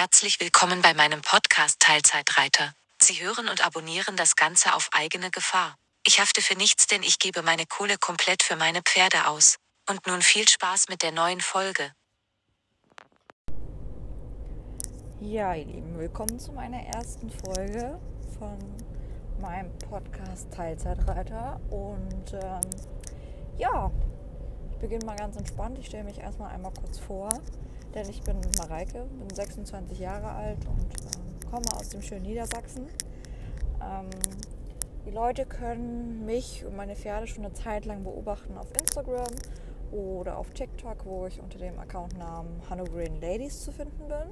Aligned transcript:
Herzlich 0.00 0.38
willkommen 0.38 0.80
bei 0.80 0.94
meinem 0.94 1.22
Podcast 1.22 1.80
Teilzeitreiter. 1.80 2.72
Sie 3.02 3.20
hören 3.20 3.48
und 3.48 3.66
abonnieren 3.66 4.16
das 4.16 4.36
Ganze 4.36 4.72
auf 4.76 4.90
eigene 4.92 5.28
Gefahr. 5.32 5.74
Ich 6.06 6.20
hafte 6.20 6.40
für 6.40 6.54
nichts, 6.54 6.86
denn 6.86 7.02
ich 7.02 7.18
gebe 7.18 7.42
meine 7.42 7.66
Kohle 7.66 7.98
komplett 7.98 8.44
für 8.44 8.54
meine 8.54 8.80
Pferde 8.82 9.26
aus. 9.26 9.56
Und 9.90 10.06
nun 10.06 10.22
viel 10.22 10.48
Spaß 10.48 10.88
mit 10.88 11.02
der 11.02 11.10
neuen 11.10 11.40
Folge. 11.40 11.90
Ja, 15.20 15.52
ihr 15.54 15.64
Lieben, 15.64 15.98
willkommen 15.98 16.38
zu 16.38 16.52
meiner 16.52 16.80
ersten 16.94 17.28
Folge 17.28 18.00
von 18.38 18.56
meinem 19.40 19.76
Podcast 19.80 20.46
Teilzeitreiter. 20.52 21.60
Und 21.70 22.34
ähm, 22.34 22.70
ja, 23.56 23.90
ich 24.70 24.78
beginne 24.78 25.04
mal 25.04 25.16
ganz 25.16 25.36
entspannt. 25.36 25.76
Ich 25.80 25.86
stelle 25.86 26.04
mich 26.04 26.18
erstmal 26.18 26.52
einmal 26.52 26.72
kurz 26.80 27.00
vor, 27.00 27.30
denn 27.94 28.08
ich 28.08 28.22
bin 28.22 28.36
Mareike, 28.58 29.04
bin 29.18 29.34
26 29.34 29.98
Jahre 29.98 30.30
alt 30.30 30.58
und 30.66 30.80
ähm, 30.80 31.50
komme 31.50 31.66
aus 31.78 31.88
dem 31.88 32.02
schönen 32.02 32.22
Niedersachsen. 32.22 32.86
Ähm, 33.82 34.10
die 35.06 35.10
Leute 35.10 35.46
können 35.46 36.26
mich 36.26 36.64
und 36.66 36.76
meine 36.76 36.94
Pferde 36.94 37.26
schon 37.26 37.44
eine 37.44 37.54
Zeit 37.54 37.86
lang 37.86 38.04
beobachten 38.04 38.58
auf 38.58 38.68
Instagram 38.78 39.32
oder 39.90 40.36
auf 40.36 40.50
TikTok, 40.50 41.06
wo 41.06 41.26
ich 41.26 41.40
unter 41.40 41.58
dem 41.58 41.78
Accountnamen 41.78 42.60
Hanno 42.68 42.84
Green 42.84 43.20
Ladies 43.20 43.64
zu 43.64 43.72
finden 43.72 44.06
bin. 44.06 44.30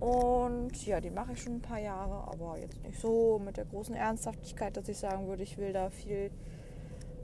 Und 0.00 0.86
ja, 0.86 1.00
die 1.00 1.10
mache 1.10 1.32
ich 1.32 1.42
schon 1.42 1.56
ein 1.56 1.62
paar 1.62 1.80
Jahre, 1.80 2.28
aber 2.28 2.58
jetzt 2.58 2.82
nicht 2.82 3.00
so 3.00 3.38
mit 3.38 3.56
der 3.56 3.64
großen 3.64 3.94
Ernsthaftigkeit, 3.94 4.76
dass 4.76 4.88
ich 4.88 4.98
sagen 4.98 5.26
würde, 5.26 5.42
ich 5.42 5.56
will 5.56 5.72
da 5.72 5.90
viel 5.90 6.30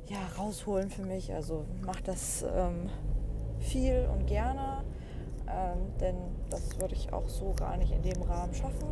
ja, 0.09 0.19
rausholen 0.39 0.91
für 0.91 1.03
mich. 1.03 1.33
Also 1.33 1.65
mache 1.85 2.03
das 2.03 2.43
ähm, 2.43 2.89
viel 3.63 4.09
und 4.13 4.27
gerne, 4.27 4.85
ähm, 5.49 5.99
denn 6.01 6.17
das 6.51 6.79
würde 6.81 6.95
ich 6.95 7.13
auch 7.13 7.29
so 7.29 7.55
gar 7.57 7.77
nicht 7.77 7.93
in 7.93 8.03
dem 8.03 8.23
Rahmen 8.23 8.55
schaffen. 8.55 8.89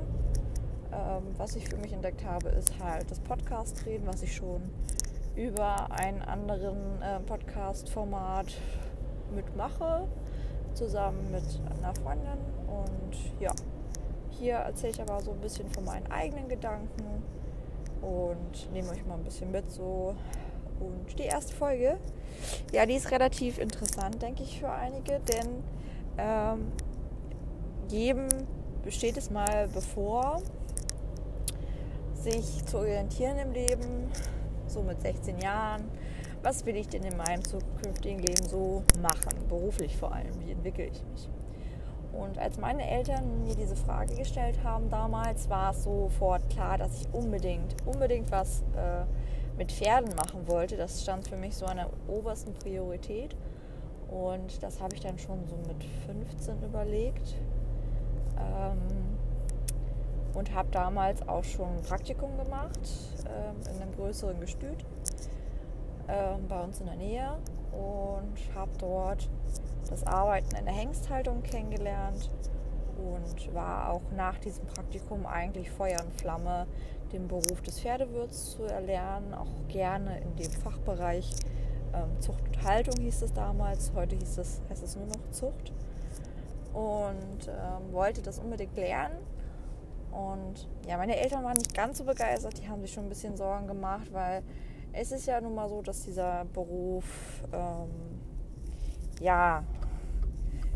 Ähm, 0.92 1.22
was 1.36 1.56
ich 1.56 1.68
für 1.68 1.76
mich 1.76 1.92
entdeckt 1.92 2.24
habe, 2.24 2.48
ist 2.48 2.72
halt 2.82 3.10
das 3.10 3.20
Podcast-Reden, 3.20 4.06
was 4.06 4.22
ich 4.22 4.34
schon 4.34 4.62
über 5.36 5.90
einen 5.92 6.22
anderen 6.22 7.00
äh, 7.02 7.20
Podcast-Format 7.20 8.54
mitmache, 9.34 10.08
zusammen 10.74 11.30
mit 11.30 11.44
einer 11.78 11.94
Freundin. 11.94 12.38
Und 12.66 13.40
ja, 13.40 13.52
hier 14.30 14.54
erzähle 14.54 14.92
ich 14.92 15.00
aber 15.00 15.20
so 15.20 15.32
ein 15.32 15.40
bisschen 15.40 15.70
von 15.70 15.84
meinen 15.84 16.10
eigenen 16.10 16.48
Gedanken 16.48 17.22
und 18.02 18.72
nehme 18.72 18.90
euch 18.90 19.04
mal 19.06 19.14
ein 19.14 19.24
bisschen 19.24 19.50
mit. 19.50 19.70
So. 19.70 20.16
Und 20.80 21.18
die 21.18 21.24
erste 21.24 21.54
Folge, 21.54 21.98
ja, 22.72 22.86
die 22.86 22.94
ist 22.94 23.10
relativ 23.10 23.58
interessant, 23.58 24.20
denke 24.22 24.42
ich, 24.42 24.60
für 24.60 24.70
einige, 24.70 25.20
denn 25.20 25.62
ähm, 26.18 26.72
jedem 27.88 28.28
besteht 28.82 29.16
es 29.16 29.30
mal 29.30 29.68
bevor, 29.68 30.42
sich 32.14 32.64
zu 32.66 32.78
orientieren 32.78 33.38
im 33.38 33.52
Leben, 33.52 34.10
so 34.66 34.82
mit 34.82 35.00
16 35.00 35.38
Jahren. 35.38 35.90
Was 36.42 36.64
will 36.64 36.76
ich 36.76 36.88
denn 36.88 37.02
in 37.04 37.16
meinem 37.16 37.44
zukünftigen 37.44 38.18
Leben 38.18 38.48
so 38.48 38.82
machen, 39.02 39.46
beruflich 39.48 39.96
vor 39.96 40.12
allem? 40.12 40.40
Wie 40.40 40.52
entwickle 40.52 40.84
ich 40.84 41.02
mich? 41.12 41.28
Und 42.12 42.38
als 42.38 42.58
meine 42.58 42.88
Eltern 42.88 43.44
mir 43.44 43.54
diese 43.54 43.76
Frage 43.76 44.14
gestellt 44.14 44.58
haben 44.64 44.90
damals, 44.90 45.48
war 45.48 45.72
es 45.72 45.84
sofort 45.84 46.48
klar, 46.50 46.78
dass 46.78 47.02
ich 47.02 47.08
unbedingt, 47.12 47.76
unbedingt 47.86 48.30
was 48.30 48.62
äh, 48.74 49.04
mit 49.60 49.70
Pferden 49.70 50.16
machen 50.16 50.48
wollte. 50.48 50.78
Das 50.78 51.02
stand 51.02 51.28
für 51.28 51.36
mich 51.36 51.54
so 51.54 51.66
an 51.66 51.76
der 51.76 51.90
obersten 52.08 52.54
Priorität. 52.54 53.36
Und 54.08 54.62
das 54.62 54.80
habe 54.80 54.94
ich 54.94 55.02
dann 55.02 55.18
schon 55.18 55.46
so 55.46 55.56
mit 55.68 55.84
15 56.06 56.62
überlegt. 56.62 57.36
Ähm, 58.38 58.78
und 60.32 60.54
habe 60.54 60.70
damals 60.70 61.28
auch 61.28 61.44
schon 61.44 61.68
ein 61.76 61.82
Praktikum 61.82 62.38
gemacht 62.38 62.80
ähm, 63.26 63.56
in 63.70 63.82
einem 63.82 63.94
größeren 63.96 64.40
Gestüt 64.40 64.86
ähm, 66.08 66.48
bei 66.48 66.60
uns 66.62 66.80
in 66.80 66.86
der 66.86 66.96
Nähe 66.96 67.36
und 67.72 68.54
habe 68.54 68.70
dort 68.78 69.28
das 69.90 70.06
Arbeiten 70.06 70.56
in 70.56 70.64
der 70.64 70.74
Hengsthaltung 70.74 71.42
kennengelernt 71.42 72.30
und 72.96 73.54
war 73.54 73.90
auch 73.90 74.02
nach 74.16 74.38
diesem 74.38 74.64
Praktikum 74.66 75.26
eigentlich 75.26 75.70
Feuer 75.70 76.00
und 76.02 76.18
Flamme, 76.18 76.66
den 77.12 77.28
Beruf 77.28 77.60
des 77.62 77.80
Pferdewirts 77.80 78.52
zu 78.52 78.64
erlernen, 78.64 79.34
auch 79.34 79.68
gerne 79.68 80.20
in 80.20 80.36
dem 80.36 80.50
Fachbereich 80.50 81.30
ähm, 81.92 82.20
Zucht 82.20 82.42
und 82.46 82.62
Haltung 82.62 82.94
hieß 83.00 83.22
es 83.22 83.32
damals, 83.32 83.92
heute 83.94 84.16
hieß 84.16 84.38
es, 84.38 84.60
heißt 84.68 84.82
es 84.82 84.96
nur 84.96 85.06
noch 85.06 85.30
Zucht 85.30 85.72
und 86.72 87.48
ähm, 87.48 87.92
wollte 87.92 88.22
das 88.22 88.38
unbedingt 88.38 88.76
lernen. 88.76 89.16
Und 90.12 90.68
ja, 90.88 90.96
meine 90.96 91.16
Eltern 91.16 91.44
waren 91.44 91.56
nicht 91.56 91.74
ganz 91.74 91.98
so 91.98 92.04
begeistert, 92.04 92.58
die 92.58 92.68
haben 92.68 92.80
sich 92.82 92.92
schon 92.92 93.04
ein 93.04 93.08
bisschen 93.08 93.36
Sorgen 93.36 93.66
gemacht, 93.66 94.12
weil 94.12 94.42
es 94.92 95.12
ist 95.12 95.26
ja 95.26 95.40
nun 95.40 95.54
mal 95.54 95.68
so, 95.68 95.82
dass 95.82 96.02
dieser 96.02 96.44
Beruf 96.46 97.44
ähm, 97.52 98.20
ja 99.20 99.62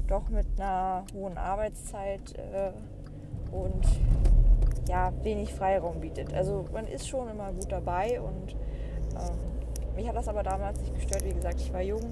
doch 0.06 0.28
mit 0.28 0.46
einer 0.56 1.04
hohen 1.14 1.36
Arbeitszeit 1.36 2.38
äh, 2.38 2.72
und 3.50 3.84
ja, 4.88 5.12
wenig 5.22 5.52
Freiraum 5.52 6.00
bietet. 6.00 6.32
Also 6.34 6.66
man 6.72 6.86
ist 6.86 7.08
schon 7.08 7.28
immer 7.28 7.52
gut 7.52 7.70
dabei 7.70 8.20
und 8.20 8.52
ähm, 9.16 9.94
mich 9.96 10.08
hat 10.08 10.16
das 10.16 10.28
aber 10.28 10.42
damals 10.42 10.80
nicht 10.80 10.94
gestört. 10.94 11.24
Wie 11.24 11.32
gesagt, 11.32 11.60
ich 11.60 11.72
war 11.72 11.82
jung, 11.82 12.10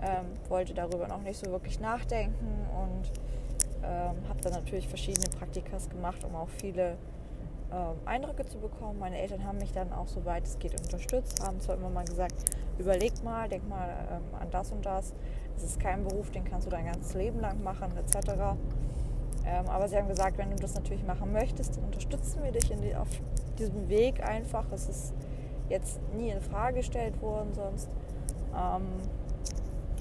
ähm, 0.00 0.26
wollte 0.48 0.74
darüber 0.74 1.08
noch 1.08 1.22
nicht 1.22 1.38
so 1.38 1.50
wirklich 1.50 1.80
nachdenken 1.80 2.66
und 2.74 3.10
ähm, 3.84 4.28
habe 4.28 4.40
dann 4.42 4.52
natürlich 4.52 4.88
verschiedene 4.88 5.26
Praktikas 5.28 5.88
gemacht, 5.88 6.24
um 6.24 6.34
auch 6.34 6.48
viele 6.48 6.96
ähm, 7.70 7.96
Eindrücke 8.06 8.46
zu 8.46 8.58
bekommen. 8.58 8.98
Meine 8.98 9.18
Eltern 9.18 9.44
haben 9.44 9.58
mich 9.58 9.72
dann 9.72 9.92
auch, 9.92 10.08
soweit 10.08 10.44
es 10.44 10.58
geht, 10.58 10.80
unterstützt, 10.80 11.42
haben 11.44 11.60
zwar 11.60 11.76
immer 11.76 11.90
mal 11.90 12.04
gesagt, 12.04 12.34
überleg 12.78 13.22
mal, 13.22 13.48
denk 13.48 13.68
mal 13.68 13.90
ähm, 14.10 14.40
an 14.40 14.50
das 14.50 14.72
und 14.72 14.84
das. 14.86 15.12
Es 15.56 15.64
ist 15.64 15.80
kein 15.80 16.04
Beruf, 16.04 16.30
den 16.30 16.44
kannst 16.44 16.66
du 16.66 16.70
dein 16.70 16.86
ganzes 16.86 17.14
Leben 17.14 17.40
lang 17.40 17.62
machen, 17.62 17.92
etc. 17.98 18.56
Ähm, 19.48 19.66
aber 19.68 19.88
sie 19.88 19.96
haben 19.96 20.08
gesagt, 20.08 20.36
wenn 20.36 20.50
du 20.50 20.56
das 20.56 20.74
natürlich 20.74 21.04
machen 21.04 21.32
möchtest, 21.32 21.76
dann 21.76 21.84
unterstützen 21.84 22.42
wir 22.42 22.52
dich 22.52 22.68
die, 22.68 22.94
auf 22.94 23.08
diesem 23.58 23.88
Weg 23.88 24.22
einfach. 24.22 24.66
Es 24.72 24.88
ist 24.88 25.14
jetzt 25.70 26.00
nie 26.12 26.30
in 26.30 26.40
Frage 26.40 26.78
gestellt 26.78 27.20
worden 27.22 27.54
sonst. 27.54 27.88
Ähm, 28.54 28.86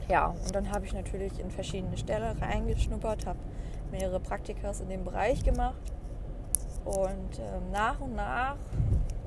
ja, 0.09 0.27
und 0.27 0.53
dann 0.53 0.71
habe 0.71 0.85
ich 0.85 0.93
natürlich 0.93 1.39
in 1.39 1.49
verschiedene 1.49 1.97
Stellen 1.97 2.37
reingeschnuppert, 2.37 3.25
habe 3.25 3.39
mehrere 3.91 4.19
Praktikas 4.19 4.81
in 4.81 4.89
dem 4.89 5.03
Bereich 5.05 5.43
gemacht 5.43 5.93
und 6.83 7.39
ähm, 7.39 7.71
nach 7.71 7.99
und 7.99 8.15
nach 8.15 8.57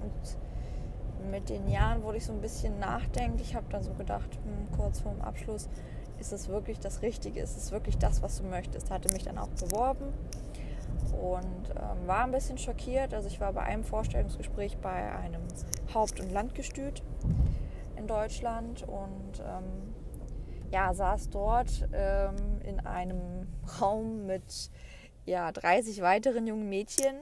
und 0.03 1.31
mit 1.31 1.49
den 1.49 1.69
Jahren 1.69 2.03
wurde 2.03 2.19
ich 2.19 2.25
so 2.25 2.33
ein 2.33 2.41
bisschen 2.41 2.79
nachdenklich. 2.79 3.51
Ich 3.51 3.55
habe 3.55 3.67
dann 3.71 3.83
so 3.83 3.93
gedacht, 3.93 4.39
hm, 4.43 4.77
kurz 4.77 5.01
vorm 5.01 5.21
Abschluss, 5.21 5.69
ist 6.21 6.33
es 6.33 6.49
wirklich 6.49 6.79
das 6.79 7.03
Richtige? 7.03 7.41
Ist 7.41 7.57
es 7.57 7.73
wirklich 7.73 7.99
das, 7.99 8.23
was 8.23 8.39
du 8.39 8.45
möchtest? 8.45 8.91
Hatte 8.91 9.13
mich 9.13 9.25
dann 9.25 9.39
auch 9.39 9.49
beworben 9.49 10.13
und 11.21 11.71
ähm, 11.71 12.07
war 12.07 12.25
ein 12.25 12.33
bisschen 12.33 12.59
schockiert. 12.59 13.15
Also 13.15 13.29
ich 13.29 13.41
war 13.41 13.53
bei 13.53 13.63
einem 13.63 13.85
Vorstellungsgespräch 13.85 14.79
bei 14.79 15.13
einem 15.13 15.43
Haupt- 15.95 16.21
und 16.21 16.31
Landgestüt 16.31 17.03
in 17.97 18.07
Deutschland 18.07 18.83
und 18.83 19.41
ähm, 19.41 19.95
ja, 20.71 20.95
saß 20.95 21.31
dort 21.31 21.89
ähm, 21.93 22.61
in 22.63 22.81
einem 22.81 23.49
Raum 23.81 24.27
mit 24.27 24.71
ja, 25.27 25.51
30 25.53 26.01
weiteren 26.03 26.47
jungen 26.47 26.69
Mädchen 26.69 27.17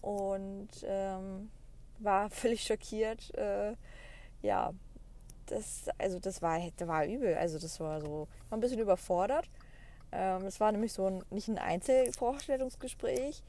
und 0.00 0.68
ähm, 0.84 1.50
war 1.98 2.30
völlig 2.30 2.62
schockiert. 2.62 3.34
Äh, 3.36 3.74
ja, 4.42 4.72
das, 5.52 5.84
also 5.98 6.18
das 6.18 6.42
war, 6.42 6.58
das 6.76 6.88
war 6.88 7.04
übel. 7.04 7.34
Also 7.34 7.58
das 7.58 7.78
war 7.80 8.00
so, 8.00 8.28
war 8.48 8.58
ein 8.58 8.60
bisschen 8.60 8.80
überfordert. 8.80 9.48
Ähm, 10.10 10.46
es 10.46 10.60
war 10.60 10.72
nämlich 10.72 10.92
so 10.92 11.06
ein, 11.06 11.22
nicht 11.30 11.48
ein 11.48 11.58
Einzelvorstellungsgespräch, 11.58 13.42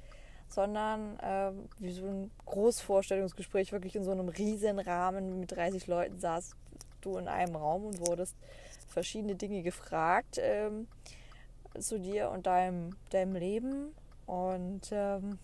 sondern 0.49 1.17
ähm, 1.21 1.69
wie 1.79 1.91
so 1.91 2.05
ein 2.05 2.31
Großvorstellungsgespräch, 2.45 3.71
wirklich 3.71 3.95
in 3.95 4.03
so 4.03 4.11
einem 4.11 4.29
riesen 4.29 4.79
Rahmen 4.79 5.39
mit 5.39 5.51
30 5.51 5.87
Leuten 5.87 6.19
saß 6.19 6.55
du 7.01 7.17
in 7.17 7.27
einem 7.27 7.55
Raum 7.55 7.85
und 7.85 8.07
wurdest 8.07 8.35
verschiedene 8.87 9.35
Dinge 9.35 9.63
gefragt 9.63 10.39
ähm, 10.39 10.87
zu 11.79 11.99
dir 11.99 12.29
und 12.29 12.45
deinem, 12.45 12.95
deinem 13.09 13.35
Leben. 13.35 13.93
Und 14.25 14.89
ähm, 14.91 15.39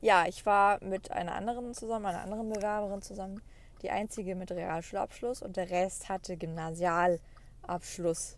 ja, 0.00 0.26
ich 0.26 0.44
war 0.44 0.82
mit 0.82 1.10
einer 1.12 1.34
anderen 1.34 1.74
zusammen, 1.74 2.06
einer 2.06 2.22
anderen 2.22 2.50
Bewerberin 2.50 3.02
zusammen, 3.02 3.40
die 3.82 3.90
einzige 3.90 4.34
mit 4.34 4.50
Realschulabschluss 4.50 5.42
und 5.42 5.56
der 5.56 5.70
Rest 5.70 6.08
hatte 6.08 6.36
Gymnasialabschluss. 6.36 8.36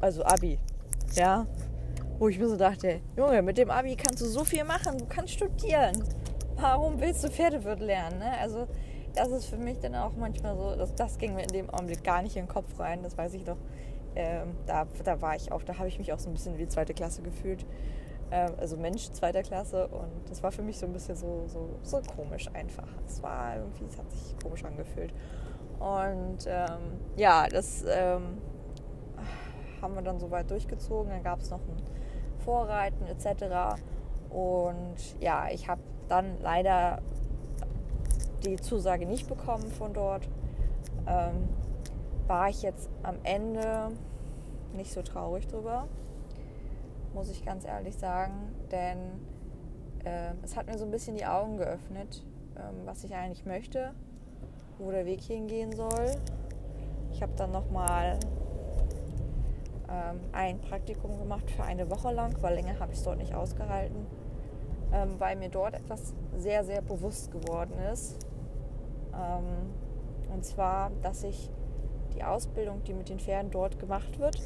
Also 0.00 0.24
Abi. 0.24 0.58
Ja. 1.14 1.46
Wo 2.18 2.28
ich 2.28 2.38
mir 2.38 2.48
so 2.48 2.56
dachte, 2.56 3.00
Junge, 3.16 3.42
mit 3.42 3.58
dem 3.58 3.70
Abi 3.70 3.96
kannst 3.96 4.20
du 4.20 4.26
so 4.26 4.44
viel 4.44 4.64
machen, 4.64 4.98
du 4.98 5.06
kannst 5.06 5.32
studieren. 5.32 6.02
Warum 6.56 7.00
willst 7.00 7.24
du 7.24 7.28
Pferdewirt 7.28 7.80
lernen? 7.80 8.18
Ne? 8.18 8.38
Also 8.38 8.68
das 9.14 9.30
ist 9.30 9.46
für 9.46 9.56
mich 9.56 9.78
dann 9.80 9.94
auch 9.94 10.12
manchmal 10.16 10.56
so, 10.56 10.76
dass 10.76 10.94
das 10.94 11.18
ging 11.18 11.34
mir 11.34 11.42
in 11.42 11.48
dem 11.48 11.70
Augenblick 11.70 12.04
gar 12.04 12.22
nicht 12.22 12.36
in 12.36 12.44
den 12.44 12.52
Kopf 12.52 12.78
rein, 12.78 13.02
das 13.02 13.18
weiß 13.18 13.34
ich 13.34 13.44
doch 13.44 13.58
ähm, 14.14 14.54
da, 14.66 14.86
da 15.04 15.20
war 15.20 15.36
ich 15.36 15.52
auch, 15.52 15.62
da 15.62 15.78
habe 15.78 15.88
ich 15.88 15.98
mich 15.98 16.12
auch 16.12 16.18
so 16.18 16.28
ein 16.28 16.34
bisschen 16.34 16.58
wie 16.58 16.68
zweite 16.68 16.94
Klasse 16.94 17.22
gefühlt. 17.22 17.64
Ähm, 18.32 18.54
also 18.58 18.78
Mensch 18.78 19.10
zweiter 19.10 19.42
Klasse 19.42 19.86
und 19.88 20.30
das 20.30 20.42
war 20.42 20.50
für 20.50 20.62
mich 20.62 20.78
so 20.78 20.86
ein 20.86 20.92
bisschen 20.92 21.14
so, 21.16 21.44
so, 21.46 21.68
so 21.82 22.00
komisch 22.16 22.48
einfach. 22.54 22.88
Es 23.06 23.22
war 23.22 23.56
irgendwie, 23.56 23.84
es 23.84 23.98
hat 23.98 24.10
sich 24.10 24.34
komisch 24.42 24.64
angefühlt. 24.64 25.12
Und 25.78 26.46
ähm, 26.46 26.98
ja, 27.16 27.46
das 27.46 27.84
ähm, 27.86 28.38
haben 29.82 29.94
wir 29.94 30.02
dann 30.02 30.18
soweit 30.18 30.50
durchgezogen. 30.50 31.10
Dann 31.10 31.22
gab 31.22 31.40
es 31.40 31.50
noch 31.50 31.58
ein 31.58 31.76
Vorreiten 32.38 33.04
etc. 33.06 33.78
Und 34.30 35.20
ja, 35.20 35.48
ich 35.50 35.68
habe 35.68 35.82
dann 36.08 36.40
leider 36.40 37.02
die 38.46 38.56
Zusage 38.56 39.04
nicht 39.04 39.28
bekommen 39.28 39.70
von 39.70 39.92
dort. 39.92 40.26
Ähm, 41.06 41.48
war 42.26 42.48
ich 42.48 42.62
jetzt 42.62 42.88
am 43.02 43.16
Ende 43.24 43.90
nicht 44.72 44.92
so 44.92 45.02
traurig 45.02 45.48
drüber, 45.48 45.86
muss 47.14 47.30
ich 47.30 47.44
ganz 47.44 47.64
ehrlich 47.64 47.96
sagen, 47.96 48.54
denn 48.70 48.98
äh, 50.04 50.32
es 50.42 50.56
hat 50.56 50.66
mir 50.66 50.78
so 50.78 50.84
ein 50.84 50.90
bisschen 50.90 51.16
die 51.16 51.26
Augen 51.26 51.56
geöffnet, 51.56 52.24
ähm, 52.56 52.86
was 52.86 53.04
ich 53.04 53.14
eigentlich 53.14 53.44
möchte, 53.44 53.92
wo 54.78 54.90
der 54.90 55.06
Weg 55.06 55.20
hingehen 55.20 55.72
soll. 55.72 56.16
Ich 57.12 57.22
habe 57.22 57.32
dann 57.36 57.52
nochmal 57.52 58.18
ähm, 59.88 60.20
ein 60.32 60.60
Praktikum 60.60 61.18
gemacht 61.18 61.50
für 61.50 61.62
eine 61.62 61.90
Woche 61.90 62.12
lang, 62.12 62.34
weil 62.40 62.54
länger 62.54 62.78
habe 62.80 62.92
ich 62.92 62.98
es 62.98 63.04
dort 63.04 63.18
nicht 63.18 63.34
ausgehalten, 63.34 64.06
ähm, 64.92 65.14
weil 65.18 65.36
mir 65.36 65.50
dort 65.50 65.74
etwas 65.74 66.14
sehr, 66.36 66.64
sehr 66.64 66.82
bewusst 66.82 67.30
geworden 67.30 67.74
ist. 67.92 68.26
Ähm, 69.14 69.70
und 70.32 70.44
zwar, 70.44 70.90
dass 71.02 71.24
ich 71.24 71.50
die 72.16 72.24
Ausbildung, 72.24 72.82
die 72.84 72.94
mit 72.94 73.08
den 73.08 73.18
Pferden 73.18 73.50
dort 73.50 73.78
gemacht 73.78 74.18
wird, 74.18 74.38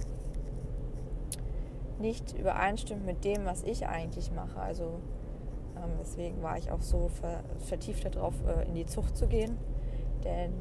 nicht 1.99 2.37
übereinstimmt 2.39 3.05
mit 3.05 3.25
dem, 3.25 3.45
was 3.45 3.63
ich 3.63 3.87
eigentlich 3.87 4.31
mache. 4.33 4.61
Also 4.61 5.01
ähm, 5.77 5.93
deswegen 6.01 6.43
war 6.43 6.59
ich 6.59 6.71
auch 6.71 6.83
so 6.83 7.09
ver 7.09 7.43
vertieft 7.59 8.05
darauf, 8.15 8.35
äh, 8.47 8.67
in 8.67 8.75
die 8.75 8.87
Zucht 8.87 9.17
zu 9.17 9.27
gehen. 9.27 9.57
Denn 10.25 10.53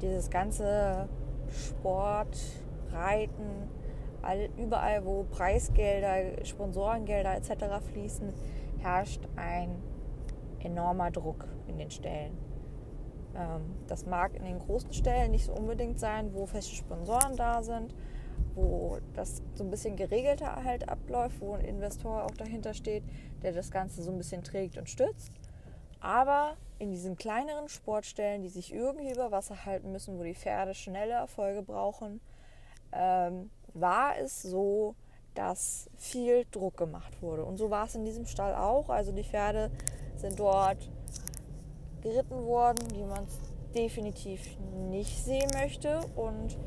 dieses 0.00 0.30
ganze 0.30 1.08
Sport, 1.48 2.38
Reiten, 2.92 3.68
all, 4.22 4.48
überall, 4.56 5.04
wo 5.04 5.24
Preisgelder, 5.24 6.44
Sponsorengelder 6.44 7.36
etc. 7.36 7.84
fließen, 7.92 8.32
herrscht 8.78 9.22
ein 9.36 9.70
enormer 10.60 11.10
Druck 11.10 11.46
in 11.68 11.78
den 11.78 11.90
Stellen. 11.90 12.36
Ähm, 13.34 13.62
das 13.86 14.06
mag 14.06 14.34
in 14.34 14.44
den 14.44 14.58
großen 14.58 14.92
Stellen 14.92 15.30
nicht 15.30 15.46
so 15.46 15.52
unbedingt 15.52 15.98
sein, 15.98 16.32
wo 16.34 16.46
feste 16.46 16.74
Sponsoren 16.74 17.36
da 17.36 17.62
sind, 17.62 17.94
wo 18.54 18.98
das 19.14 19.42
so 19.54 19.64
ein 19.64 19.70
bisschen 19.70 19.96
geregelter 19.96 20.64
halt 20.64 20.88
abläuft, 20.88 21.40
wo 21.40 21.54
ein 21.54 21.64
Investor 21.64 22.24
auch 22.24 22.32
dahinter 22.32 22.74
steht, 22.74 23.04
der 23.42 23.52
das 23.52 23.70
Ganze 23.70 24.02
so 24.02 24.10
ein 24.10 24.18
bisschen 24.18 24.42
trägt 24.42 24.78
und 24.78 24.88
stützt. 24.88 25.32
Aber 26.00 26.56
in 26.78 26.90
diesen 26.90 27.16
kleineren 27.16 27.68
Sportstellen, 27.68 28.42
die 28.42 28.48
sich 28.48 28.72
irgendwie 28.72 29.12
über 29.12 29.30
Wasser 29.30 29.66
halten 29.66 29.92
müssen, 29.92 30.18
wo 30.18 30.22
die 30.22 30.34
Pferde 30.34 30.74
schnelle 30.74 31.12
Erfolge 31.12 31.62
brauchen, 31.62 32.20
ähm, 32.92 33.50
war 33.74 34.18
es 34.18 34.42
so, 34.42 34.94
dass 35.34 35.88
viel 35.96 36.46
Druck 36.50 36.76
gemacht 36.76 37.20
wurde. 37.22 37.44
Und 37.44 37.58
so 37.58 37.70
war 37.70 37.86
es 37.86 37.94
in 37.94 38.04
diesem 38.04 38.26
Stall 38.26 38.54
auch. 38.54 38.88
Also 38.88 39.12
die 39.12 39.24
Pferde 39.24 39.70
sind 40.16 40.40
dort 40.40 40.90
geritten 42.02 42.44
worden, 42.46 42.90
wie 42.94 43.04
man 43.04 43.26
definitiv 43.74 44.56
nicht 44.90 45.22
sehen 45.22 45.50
möchte. 45.54 46.00
Und 46.16 46.58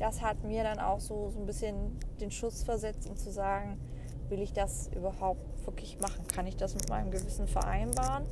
das 0.00 0.22
hat 0.22 0.42
mir 0.44 0.64
dann 0.64 0.78
auch 0.78 1.00
so, 1.00 1.30
so 1.30 1.38
ein 1.38 1.46
bisschen 1.46 1.98
den 2.20 2.30
Schuss 2.30 2.62
versetzt, 2.62 3.08
um 3.08 3.16
zu 3.16 3.30
sagen, 3.30 3.78
will 4.28 4.40
ich 4.40 4.52
das 4.52 4.88
überhaupt 4.88 5.64
wirklich 5.64 5.98
machen? 6.00 6.26
Kann 6.26 6.46
ich 6.46 6.56
das 6.56 6.74
mit 6.74 6.88
meinem 6.88 7.10
Gewissen 7.10 7.46
vereinbaren? 7.46 8.24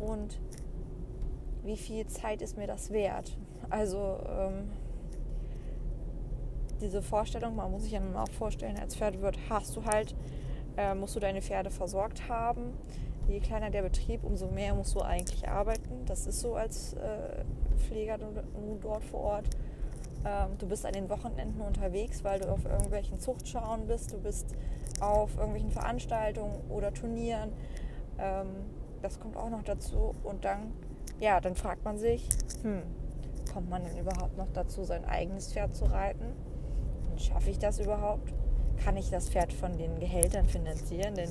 Und 0.00 0.40
wie 1.64 1.76
viel 1.76 2.06
Zeit 2.06 2.42
ist 2.42 2.56
mir 2.56 2.66
das 2.66 2.90
wert? 2.90 3.36
Also 3.70 4.18
ähm, 4.28 4.70
diese 6.80 7.02
Vorstellung, 7.02 7.56
man 7.56 7.70
muss 7.70 7.82
sich 7.82 7.92
ja 7.92 8.00
nun 8.00 8.16
auch 8.16 8.30
vorstellen, 8.30 8.78
als 8.78 8.96
Pferdewirt 8.96 9.38
hast 9.48 9.76
du 9.76 9.84
halt, 9.84 10.14
äh, 10.76 10.94
musst 10.94 11.16
du 11.16 11.20
deine 11.20 11.42
Pferde 11.42 11.70
versorgt 11.70 12.28
haben 12.28 12.72
je 13.28 13.40
kleiner 13.40 13.70
der 13.70 13.82
Betrieb, 13.82 14.24
umso 14.24 14.48
mehr 14.48 14.74
musst 14.74 14.94
du 14.94 15.00
eigentlich 15.00 15.48
arbeiten. 15.48 16.04
Das 16.06 16.26
ist 16.26 16.40
so 16.40 16.54
als 16.54 16.94
äh, 16.94 17.44
Pfleger 17.76 18.18
dort 18.80 19.04
vor 19.04 19.20
Ort. 19.20 19.48
Ähm, 20.26 20.58
du 20.58 20.66
bist 20.66 20.84
an 20.84 20.92
den 20.92 21.08
Wochenenden 21.08 21.60
unterwegs, 21.60 22.24
weil 22.24 22.40
du 22.40 22.50
auf 22.50 22.64
irgendwelchen 22.64 23.20
Zuchtschauen 23.20 23.86
bist. 23.86 24.12
Du 24.12 24.18
bist 24.18 24.54
auf 25.00 25.36
irgendwelchen 25.36 25.70
Veranstaltungen 25.70 26.58
oder 26.68 26.92
Turnieren. 26.92 27.52
Ähm, 28.18 28.48
das 29.02 29.20
kommt 29.20 29.36
auch 29.36 29.50
noch 29.50 29.62
dazu. 29.62 30.14
Und 30.24 30.44
dann, 30.44 30.72
ja, 31.20 31.40
dann 31.40 31.54
fragt 31.54 31.84
man 31.84 31.96
sich, 31.96 32.28
hm, 32.62 32.82
kommt 33.52 33.70
man 33.70 33.84
denn 33.84 33.96
überhaupt 33.98 34.36
noch 34.36 34.50
dazu, 34.52 34.82
sein 34.82 35.04
eigenes 35.04 35.52
Pferd 35.52 35.76
zu 35.76 35.84
reiten? 35.84 36.32
Schaffe 37.16 37.50
ich 37.50 37.58
das 37.58 37.78
überhaupt? 37.78 38.32
Kann 38.84 38.96
ich 38.96 39.10
das 39.10 39.28
Pferd 39.28 39.52
von 39.52 39.78
den 39.78 40.00
Gehältern 40.00 40.46
finanzieren? 40.46 41.14
Denn 41.14 41.30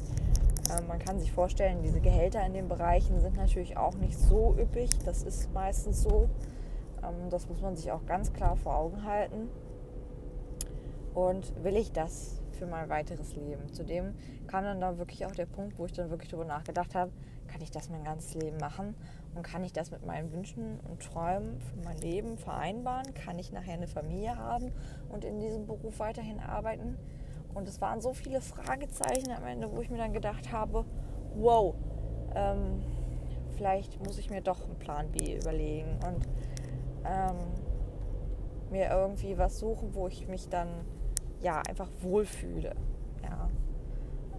ähm, 0.71 0.87
man 0.87 0.99
kann 0.99 1.19
sich 1.19 1.33
vorstellen, 1.33 1.83
diese 1.83 1.99
Gehälter 1.99 2.45
in 2.45 2.53
den 2.53 2.69
Bereichen 2.69 3.19
sind 3.19 3.35
natürlich 3.35 3.75
auch 3.75 3.95
nicht 3.95 4.17
so 4.17 4.55
üppig. 4.57 4.89
Das 5.03 5.23
ist 5.23 5.53
meistens 5.53 6.01
so. 6.01 6.29
Ähm, 7.05 7.29
das 7.29 7.47
muss 7.49 7.61
man 7.61 7.75
sich 7.75 7.91
auch 7.91 8.05
ganz 8.05 8.33
klar 8.33 8.55
vor 8.55 8.75
Augen 8.75 9.03
halten. 9.03 9.49
Und 11.13 11.63
will 11.63 11.77
ich 11.77 11.91
das 11.91 12.41
für 12.51 12.67
mein 12.67 12.89
weiteres 12.89 13.35
Leben? 13.35 13.71
Zudem 13.73 14.15
kam 14.47 14.63
dann 14.63 14.81
da 14.81 14.97
wirklich 14.97 15.25
auch 15.25 15.31
der 15.31 15.45
Punkt, 15.45 15.77
wo 15.79 15.85
ich 15.85 15.93
dann 15.93 16.09
wirklich 16.09 16.29
darüber 16.29 16.47
nachgedacht 16.47 16.95
habe, 16.95 17.11
kann 17.47 17.61
ich 17.61 17.71
das 17.71 17.89
mein 17.89 18.03
ganzes 18.03 18.33
Leben 18.35 18.57
machen? 18.57 18.95
Und 19.33 19.43
kann 19.43 19.63
ich 19.63 19.71
das 19.71 19.91
mit 19.91 20.05
meinen 20.05 20.31
Wünschen 20.31 20.79
und 20.89 21.01
Träumen 21.01 21.59
für 21.59 21.77
mein 21.85 21.97
Leben 21.97 22.37
vereinbaren? 22.37 23.13
Kann 23.13 23.39
ich 23.39 23.51
nachher 23.51 23.73
eine 23.73 23.87
Familie 23.87 24.37
haben 24.37 24.71
und 25.09 25.23
in 25.23 25.39
diesem 25.39 25.65
Beruf 25.65 25.99
weiterhin 25.99 26.39
arbeiten? 26.39 26.97
Und 27.53 27.67
es 27.69 27.79
waren 27.79 28.01
so 28.01 28.13
viele 28.13 28.41
Fragezeichen 28.41 29.31
am 29.31 29.45
Ende, 29.45 29.71
wo 29.71 29.81
ich 29.81 29.89
mir 29.89 29.97
dann 29.97 30.13
gedacht 30.13 30.51
habe, 30.51 30.85
wow, 31.35 31.75
ähm, 32.35 32.83
vielleicht 33.55 34.05
muss 34.05 34.17
ich 34.17 34.29
mir 34.29 34.41
doch 34.41 34.65
einen 34.65 34.77
Plan 34.77 35.11
B 35.11 35.37
überlegen 35.37 35.97
und 36.05 36.27
ähm, 37.07 37.35
mir 38.71 38.89
irgendwie 38.89 39.37
was 39.37 39.59
suchen, 39.59 39.93
wo 39.93 40.07
ich 40.07 40.27
mich 40.27 40.49
dann 40.49 40.67
ja 41.41 41.61
einfach 41.67 41.89
wohlfühle. 42.01 42.75
Ja. 43.23 43.49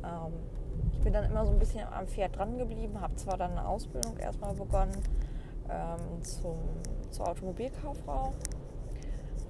Ähm, 0.05 0.33
ich 0.93 1.01
bin 1.01 1.13
dann 1.13 1.25
immer 1.25 1.45
so 1.47 1.53
ein 1.53 1.59
bisschen 1.59 1.87
am 1.89 2.07
Pferd 2.07 2.37
dran 2.37 2.59
geblieben, 2.59 3.01
habe 3.01 3.15
zwar 3.17 3.37
dann 3.37 3.53
eine 3.53 3.67
Ausbildung 3.67 4.17
erstmal 4.19 4.55
begonnen 4.55 4.97
ähm, 5.71 6.23
zum, 6.23 6.57
zur 7.11 7.29
Automobilkauffrau. 7.29 8.33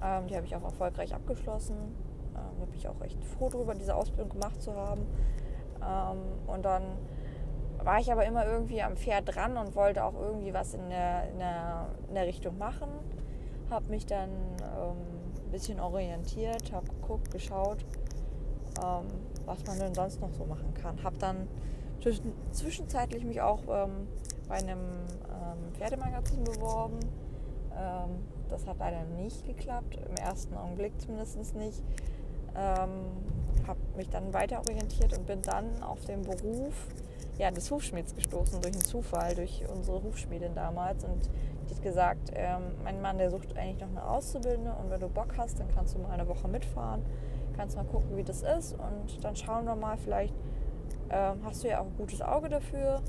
Ähm, 0.03 0.27
die 0.27 0.35
habe 0.35 0.45
ich 0.45 0.55
auch 0.55 0.63
erfolgreich 0.63 1.13
abgeschlossen 1.13 1.95
ähm, 2.37 2.59
da 2.59 2.65
bin 2.65 2.75
ich 2.75 2.87
auch 2.87 3.01
echt 3.01 3.23
froh 3.23 3.49
darüber, 3.49 3.73
diese 3.73 3.95
Ausbildung 3.95 4.29
gemacht 4.29 4.61
zu 4.61 4.75
haben. 4.75 5.01
Ähm, 5.81 6.19
und 6.47 6.63
dann 6.63 6.83
war 7.83 7.99
ich 7.99 8.11
aber 8.11 8.25
immer 8.25 8.45
irgendwie 8.45 8.81
am 8.81 8.95
Pferd 8.95 9.35
dran 9.35 9.57
und 9.57 9.75
wollte 9.75 10.03
auch 10.03 10.13
irgendwie 10.13 10.53
was 10.53 10.73
in 10.73 10.89
der, 10.89 11.29
in 11.31 11.39
der, 11.39 11.87
in 12.07 12.15
der 12.15 12.25
Richtung 12.25 12.57
machen. 12.57 12.89
Habe 13.69 13.89
mich 13.89 14.05
dann 14.05 14.29
ähm, 14.29 14.97
ein 15.45 15.51
bisschen 15.51 15.79
orientiert, 15.79 16.71
habe 16.71 16.87
geguckt, 16.87 17.31
geschaut, 17.31 17.85
ähm, 18.83 19.05
was 19.45 19.65
man 19.65 19.79
denn 19.79 19.93
sonst 19.93 20.21
noch 20.21 20.31
so 20.33 20.45
machen 20.45 20.73
kann. 20.73 21.01
Habe 21.03 21.17
dann 21.17 21.47
zwischen, 22.01 22.33
zwischenzeitlich 22.51 23.23
mich 23.23 23.41
auch 23.41 23.61
ähm, 23.69 24.07
bei 24.47 24.55
einem 24.55 24.79
ähm, 24.79 25.73
Pferdemagazin 25.73 26.43
beworben. 26.43 26.99
Ähm, 27.75 28.23
das 28.49 28.65
hat 28.65 28.79
leider 28.79 29.03
nicht 29.03 29.45
geklappt, 29.45 29.99
im 30.09 30.15
ersten 30.15 30.55
Augenblick 30.55 30.99
zumindest 31.01 31.55
nicht. 31.55 31.83
Ähm, 32.55 32.89
habe 33.67 33.79
mich 33.97 34.09
dann 34.09 34.33
weiter 34.33 34.59
orientiert 34.59 35.17
und 35.17 35.25
bin 35.25 35.41
dann 35.41 35.83
auf 35.83 36.05
den 36.05 36.21
Beruf 36.21 36.87
ja, 37.37 37.51
des 37.51 37.69
Hufschmieds 37.69 38.15
gestoßen 38.15 38.61
durch 38.61 38.73
einen 38.73 38.83
Zufall, 38.83 39.35
durch 39.35 39.63
unsere 39.73 40.01
Hufschmiedin 40.01 40.55
damals. 40.55 41.03
Und 41.03 41.29
die 41.69 41.75
hat 41.75 41.81
gesagt, 41.81 42.31
ähm, 42.33 42.61
mein 42.83 43.01
Mann, 43.01 43.17
der 43.17 43.29
sucht 43.29 43.55
eigentlich 43.57 43.79
noch 43.79 43.89
eine 43.89 44.07
Auszubildende 44.07 44.73
und 44.73 44.89
wenn 44.89 44.99
du 44.99 45.07
Bock 45.07 45.35
hast, 45.37 45.59
dann 45.59 45.67
kannst 45.73 45.95
du 45.95 45.99
mal 45.99 46.11
eine 46.11 46.27
Woche 46.27 46.47
mitfahren, 46.47 47.03
kannst 47.55 47.75
mal 47.75 47.83
gucken, 47.83 48.15
wie 48.15 48.23
das 48.23 48.41
ist 48.41 48.73
und 48.73 49.23
dann 49.23 49.35
schauen 49.35 49.65
wir 49.65 49.75
mal, 49.75 49.97
vielleicht 49.97 50.33
ähm, 51.09 51.39
hast 51.43 51.63
du 51.63 51.67
ja 51.67 51.81
auch 51.81 51.85
ein 51.85 51.97
gutes 51.97 52.21
Auge 52.21 52.49
dafür 52.49 53.01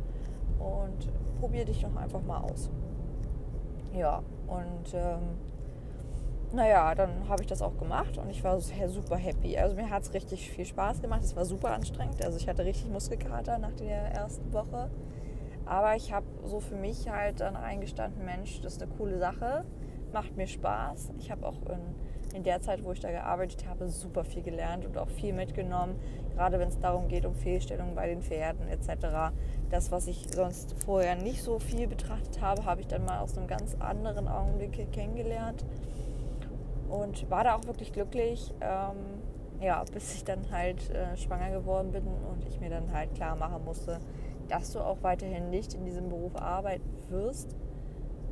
und 0.59 1.09
probier 1.41 1.65
dich 1.65 1.83
doch 1.83 1.95
einfach 1.97 2.23
mal 2.23 2.41
aus. 2.41 2.71
Ja, 3.95 4.23
und 4.47 4.95
ähm, 4.95 5.39
naja, 6.53 6.95
dann 6.95 7.29
habe 7.29 7.43
ich 7.43 7.49
das 7.49 7.63
auch 7.63 7.77
gemacht 7.79 8.19
und 8.19 8.31
ich 8.31 8.43
war 8.43 8.61
super 8.61 9.17
happy. 9.17 9.59
Also 9.59 9.77
mir 9.77 9.91
hat 9.91 10.03
es 10.03 10.15
richtig 10.15 10.51
viel 10.51 10.65
Spaß 10.65 11.03
gemacht. 11.03 11.23
Es 11.23 11.37
war 11.37 11.45
super 11.45 11.71
anstrengend. 11.71 12.25
Also 12.25 12.39
ich 12.39 12.49
hatte 12.49 12.65
richtig 12.65 12.91
Muskelkater 12.91 13.59
nach 13.59 13.73
der 13.73 14.13
ersten 14.13 14.53
Woche. 14.53 14.91
Aber 15.67 15.97
ich 15.97 16.13
habe 16.13 16.27
so 16.45 16.61
für 16.61 16.77
mich 16.77 17.11
halt 17.11 17.41
dann 17.41 17.57
eingestanden, 17.57 18.25
Mensch, 18.25 18.61
das 18.63 18.75
ist 18.75 18.83
eine 18.83 18.91
coole 18.93 19.19
Sache, 19.19 19.65
macht 20.13 20.37
mir 20.37 20.47
Spaß. 20.47 21.13
Ich 21.19 21.31
habe 21.31 21.47
auch 21.47 21.61
in 21.67 21.95
in 22.35 22.45
der 22.45 22.61
Zeit, 22.61 22.85
wo 22.85 22.93
ich 22.93 23.01
da 23.01 23.11
gearbeitet 23.11 23.67
habe, 23.67 23.89
super 23.89 24.25
viel 24.25 24.43
gelernt 24.43 24.85
und 24.85 24.99
auch 24.99 25.09
viel 25.09 25.33
mitgenommen, 25.33 25.97
gerade 26.35 26.59
wenn 26.59 26.69
es 26.69 26.79
darum 26.79 27.09
geht, 27.09 27.25
um 27.25 27.35
Fehlstellungen 27.35 27.95
bei 27.95 28.07
den 28.07 28.23
Pferden 28.23 28.69
etc. 28.69 29.33
Das, 29.71 29.91
was 29.91 30.07
ich 30.07 30.27
sonst 30.35 30.75
vorher 30.85 31.17
nicht 31.17 31.43
so 31.43 31.59
viel 31.59 31.87
betrachtet 31.87 32.41
habe, 32.41 32.65
habe 32.65 32.81
ich 32.81 32.87
dann 32.87 33.05
mal 33.05 33.21
aus 33.21 33.37
einem 33.37 33.47
ganz 33.47 33.77
anderen 33.81 34.29
Augenblick 34.29 34.93
kennengelernt 34.93 35.65
und 36.89 37.31
war 37.31 37.45
da 37.45 37.57
auch 37.57 37.65
wirklich 37.67 37.93
glücklich. 37.93 38.55
Ähm, 38.61 39.23
ja, 39.61 39.83
bis 39.93 40.15
ich 40.15 40.25
dann 40.25 40.51
halt 40.51 40.91
äh, 40.91 41.17
schwanger 41.17 41.51
geworden 41.51 41.91
bin 41.91 42.05
und 42.07 42.45
ich 42.47 42.61
mir 42.61 42.71
dann 42.71 42.93
halt 42.93 43.15
klar 43.15 43.37
machen 43.37 43.65
musste, 43.65 43.99
dass 44.49 44.73
du 44.73 44.81
auch 44.81 44.99
weiterhin 45.03 45.51
nicht 45.51 45.75
in 45.75 45.85
diesem 45.85 46.09
Beruf 46.09 46.37
arbeiten 46.37 46.89
wirst. 47.09 47.57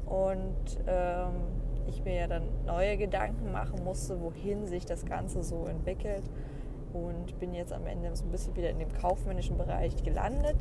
Und 0.07 0.55
ähm, 0.87 1.35
ich 1.89 2.05
mir 2.05 2.15
ja 2.15 2.27
dann 2.27 2.45
neue 2.65 2.97
Gedanken 2.97 3.51
machen 3.51 3.83
musste, 3.85 4.21
wohin 4.21 4.67
sich 4.67 4.85
das 4.87 5.05
Ganze 5.05 5.43
so 5.43 5.67
entwickelt. 5.67 6.23
Und 6.93 7.39
bin 7.41 7.53
jetzt 7.53 7.73
am 7.73 7.87
Ende 7.87 8.15
so 8.15 8.25
ein 8.25 8.31
bisschen 8.31 8.57
wieder 8.57 8.71
in 8.71 8.79
dem 8.79 8.93
kaufmännischen 8.93 9.59
Bereich 9.59 10.03
gelandet. 10.03 10.57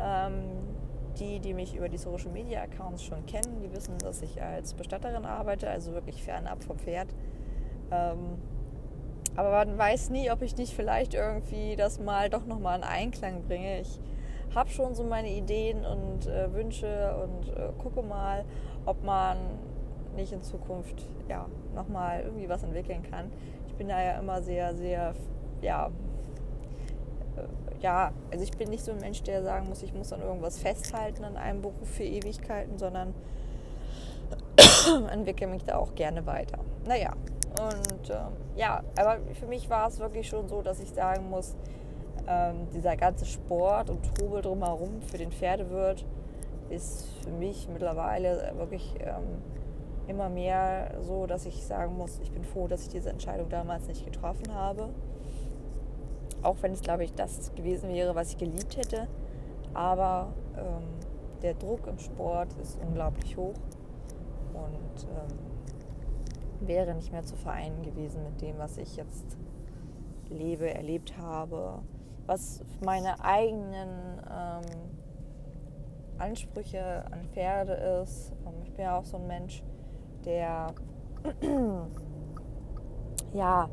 Ähm, 0.00 0.77
die, 1.20 1.40
die 1.40 1.54
mich 1.54 1.74
über 1.74 1.88
die 1.88 1.98
Social 1.98 2.30
Media 2.30 2.62
Accounts 2.62 3.02
schon 3.02 3.24
kennen, 3.26 3.60
die 3.62 3.72
wissen, 3.74 3.98
dass 3.98 4.22
ich 4.22 4.42
als 4.42 4.74
Bestatterin 4.74 5.24
arbeite, 5.24 5.68
also 5.68 5.92
wirklich 5.92 6.22
fernab 6.22 6.62
vom 6.62 6.78
Pferd. 6.78 7.08
Ähm, 7.90 8.38
aber 9.36 9.50
man 9.50 9.78
weiß 9.78 10.10
nie, 10.10 10.30
ob 10.30 10.42
ich 10.42 10.56
nicht 10.56 10.74
vielleicht 10.74 11.14
irgendwie 11.14 11.76
das 11.76 12.00
mal 12.00 12.28
doch 12.28 12.44
nochmal 12.44 12.78
in 12.78 12.84
Einklang 12.84 13.42
bringe. 13.42 13.80
Ich 13.80 14.00
habe 14.54 14.68
schon 14.70 14.94
so 14.94 15.04
meine 15.04 15.30
Ideen 15.30 15.84
und 15.84 16.26
äh, 16.26 16.52
Wünsche 16.52 17.14
und 17.22 17.48
äh, 17.50 17.70
gucke 17.78 18.02
mal, 18.02 18.44
ob 18.84 19.04
man 19.04 19.38
nicht 20.16 20.32
in 20.32 20.42
Zukunft 20.42 21.08
ja, 21.28 21.46
nochmal 21.74 22.22
irgendwie 22.22 22.48
was 22.48 22.62
entwickeln 22.62 23.02
kann. 23.08 23.30
Ich 23.68 23.74
bin 23.74 23.88
da 23.88 24.02
ja 24.02 24.18
immer 24.18 24.42
sehr, 24.42 24.74
sehr, 24.74 25.14
ja, 25.60 25.90
ja, 27.80 28.12
also 28.30 28.44
ich 28.44 28.52
bin 28.52 28.70
nicht 28.70 28.84
so 28.84 28.92
ein 28.92 28.98
Mensch, 28.98 29.22
der 29.22 29.42
sagen 29.42 29.68
muss, 29.68 29.82
ich 29.82 29.92
muss 29.94 30.12
an 30.12 30.20
irgendwas 30.20 30.58
festhalten 30.58 31.24
an 31.24 31.36
einem 31.36 31.62
Beruf 31.62 31.88
für 31.88 32.04
Ewigkeiten, 32.04 32.78
sondern 32.78 33.14
entwickle 35.12 35.46
mich 35.46 35.64
da 35.64 35.76
auch 35.76 35.94
gerne 35.94 36.26
weiter. 36.26 36.58
Naja, 36.86 37.12
und 37.60 38.10
ähm, 38.10 38.32
ja, 38.56 38.82
aber 38.98 39.18
für 39.38 39.46
mich 39.46 39.68
war 39.70 39.88
es 39.88 39.98
wirklich 39.98 40.28
schon 40.28 40.48
so, 40.48 40.62
dass 40.62 40.80
ich 40.80 40.90
sagen 40.90 41.28
muss, 41.30 41.56
ähm, 42.26 42.68
dieser 42.74 42.96
ganze 42.96 43.24
Sport 43.24 43.90
und 43.90 44.14
Trubel 44.16 44.42
drumherum 44.42 45.00
für 45.02 45.18
den 45.18 45.32
Pferdewirt 45.32 46.04
ist 46.68 47.06
für 47.22 47.30
mich 47.30 47.68
mittlerweile 47.72 48.52
wirklich 48.56 48.94
ähm, 49.00 49.42
immer 50.06 50.28
mehr 50.28 50.90
so, 51.00 51.26
dass 51.26 51.46
ich 51.46 51.64
sagen 51.64 51.96
muss, 51.96 52.18
ich 52.22 52.30
bin 52.30 52.44
froh, 52.44 52.68
dass 52.68 52.82
ich 52.82 52.88
diese 52.88 53.10
Entscheidung 53.10 53.48
damals 53.48 53.88
nicht 53.88 54.04
getroffen 54.04 54.54
habe. 54.54 54.90
Auch 56.42 56.56
wenn 56.60 56.72
es, 56.72 56.80
glaube 56.80 57.04
ich, 57.04 57.14
das 57.14 57.54
gewesen 57.54 57.88
wäre, 57.90 58.14
was 58.14 58.30
ich 58.30 58.38
geliebt 58.38 58.76
hätte. 58.76 59.08
Aber 59.74 60.32
ähm, 60.56 60.84
der 61.42 61.54
Druck 61.54 61.86
im 61.86 61.98
Sport 61.98 62.52
ist 62.60 62.78
unglaublich 62.80 63.36
hoch 63.36 63.54
und 64.54 65.04
ähm, 65.04 66.66
wäre 66.66 66.94
nicht 66.94 67.12
mehr 67.12 67.24
zu 67.24 67.36
vereinen 67.36 67.82
gewesen 67.82 68.22
mit 68.24 68.40
dem, 68.40 68.58
was 68.58 68.76
ich 68.78 68.96
jetzt 68.96 69.36
lebe, 70.28 70.72
erlebt 70.72 71.16
habe, 71.18 71.80
was 72.26 72.62
meine 72.84 73.22
eigenen 73.24 74.20
ähm, 74.30 74.62
Ansprüche 76.18 77.04
an 77.10 77.24
Pferde 77.32 77.72
ist. 78.02 78.32
Ähm, 78.46 78.54
ich 78.64 78.72
bin 78.72 78.84
ja 78.84 78.98
auch 78.98 79.04
so 79.04 79.16
ein 79.16 79.26
Mensch, 79.26 79.62
der 80.24 80.74
ja 83.32 83.68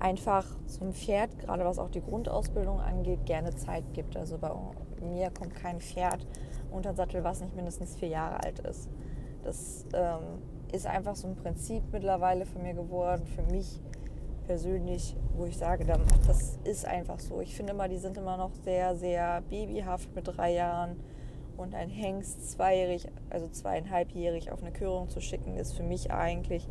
einfach 0.00 0.44
so 0.66 0.84
ein 0.84 0.92
Pferd, 0.92 1.38
gerade 1.38 1.64
was 1.64 1.78
auch 1.78 1.90
die 1.90 2.00
Grundausbildung 2.00 2.80
angeht, 2.80 3.26
gerne 3.26 3.54
Zeit 3.56 3.84
gibt. 3.92 4.16
Also 4.16 4.38
bei 4.38 4.52
mir 5.00 5.30
kommt 5.30 5.54
kein 5.54 5.80
Pferd 5.80 6.26
unter 6.70 6.92
den 6.92 6.96
Sattel, 6.96 7.24
was 7.24 7.40
nicht 7.40 7.56
mindestens 7.56 7.96
vier 7.96 8.08
Jahre 8.08 8.42
alt 8.42 8.58
ist. 8.60 8.88
Das 9.44 9.86
ähm, 9.94 10.42
ist 10.72 10.86
einfach 10.86 11.16
so 11.16 11.28
ein 11.28 11.36
Prinzip 11.36 11.82
mittlerweile 11.92 12.44
für 12.44 12.58
mir 12.58 12.74
geworden, 12.74 13.26
für 13.26 13.42
mich 13.52 13.80
persönlich, 14.46 15.14
wo 15.36 15.44
ich 15.44 15.58
sage, 15.58 15.84
das 16.26 16.58
ist 16.64 16.86
einfach 16.86 17.20
so. 17.20 17.40
Ich 17.40 17.54
finde 17.54 17.72
immer, 17.72 17.88
die 17.88 17.98
sind 17.98 18.16
immer 18.16 18.36
noch 18.36 18.52
sehr, 18.64 18.96
sehr 18.96 19.42
babyhaft 19.42 20.14
mit 20.14 20.26
drei 20.26 20.54
Jahren 20.54 20.96
und 21.56 21.74
ein 21.74 21.90
Hengst 21.90 22.50
zweijährig, 22.50 23.08
also 23.30 23.48
zweieinhalbjährig 23.48 24.50
auf 24.50 24.62
eine 24.62 24.72
Körung 24.72 25.10
zu 25.10 25.20
schicken, 25.20 25.56
ist 25.56 25.74
für 25.74 25.82
mich 25.82 26.10
eigentlich 26.10 26.66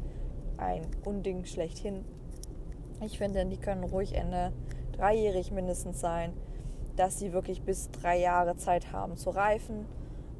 ein 0.57 0.81
Unding 1.05 1.45
schlechthin. 1.45 2.03
Ich 3.01 3.17
finde, 3.19 3.45
die 3.45 3.57
können 3.57 3.83
ruhig 3.83 4.15
Ende 4.15 4.51
dreijährig 4.91 5.51
mindestens 5.51 5.99
sein, 5.99 6.33
dass 6.95 7.19
sie 7.19 7.31
wirklich 7.31 7.61
bis 7.61 7.91
drei 7.91 8.19
Jahre 8.19 8.57
Zeit 8.57 8.91
haben 8.91 9.17
zu 9.17 9.29
reifen 9.29 9.85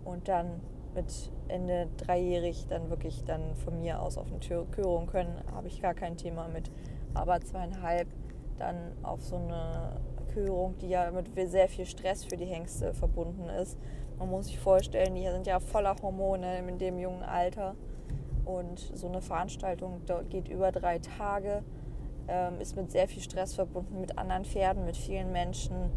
und 0.04 0.28
dann 0.28 0.60
mit 0.96 1.32
Ende 1.48 1.88
dreijährig 1.98 2.66
dann 2.68 2.90
wirklich 2.90 3.24
dann 3.26 3.56
von 3.56 3.80
mir 3.80 4.02
aus 4.02 4.18
auf 4.18 4.28
eine 4.28 4.66
Körung 4.72 5.06
können, 5.06 5.40
habe 5.54 5.68
ich 5.68 5.82
gar 5.82 5.94
kein 5.94 6.18
Thema 6.18 6.48
mit. 6.48 6.72
Aber 7.14 7.40
zweieinhalb 7.40 8.08
dann 8.58 8.76
auf 9.04 9.24
so 9.24 9.36
eine 9.36 10.00
Körung, 10.34 10.76
die 10.80 10.90
ja 10.90 11.12
mit 11.12 11.28
sehr 11.50 11.70
viel 11.70 11.86
Stress 11.86 12.26
für 12.26 12.38
die 12.38 12.46
Hengste 12.46 12.94
verbunden 12.96 13.50
ist, 13.50 13.78
man 14.18 14.30
muss 14.30 14.48
sich 14.48 14.58
vorstellen, 14.58 15.14
die 15.14 15.28
sind 15.28 15.46
ja 15.46 15.60
voller 15.60 15.96
Hormone 16.02 16.58
in 16.68 16.80
dem 16.80 16.98
jungen 16.98 17.22
Alter. 17.22 17.76
Und 18.46 18.80
so 18.80 19.08
eine 19.08 19.22
Veranstaltung 19.22 20.02
geht 20.30 20.48
über 20.48 20.72
drei 20.72 21.00
Tage, 21.00 21.64
ähm, 22.28 22.60
ist 22.60 22.76
mit 22.76 22.92
sehr 22.92 23.08
viel 23.08 23.22
Stress 23.22 23.56
verbunden, 23.56 24.02
mit 24.02 24.18
anderen 24.18 24.46
Pferden, 24.46 24.86
mit 24.86 24.98
vielen 24.98 25.32
Menschen, 25.32 25.92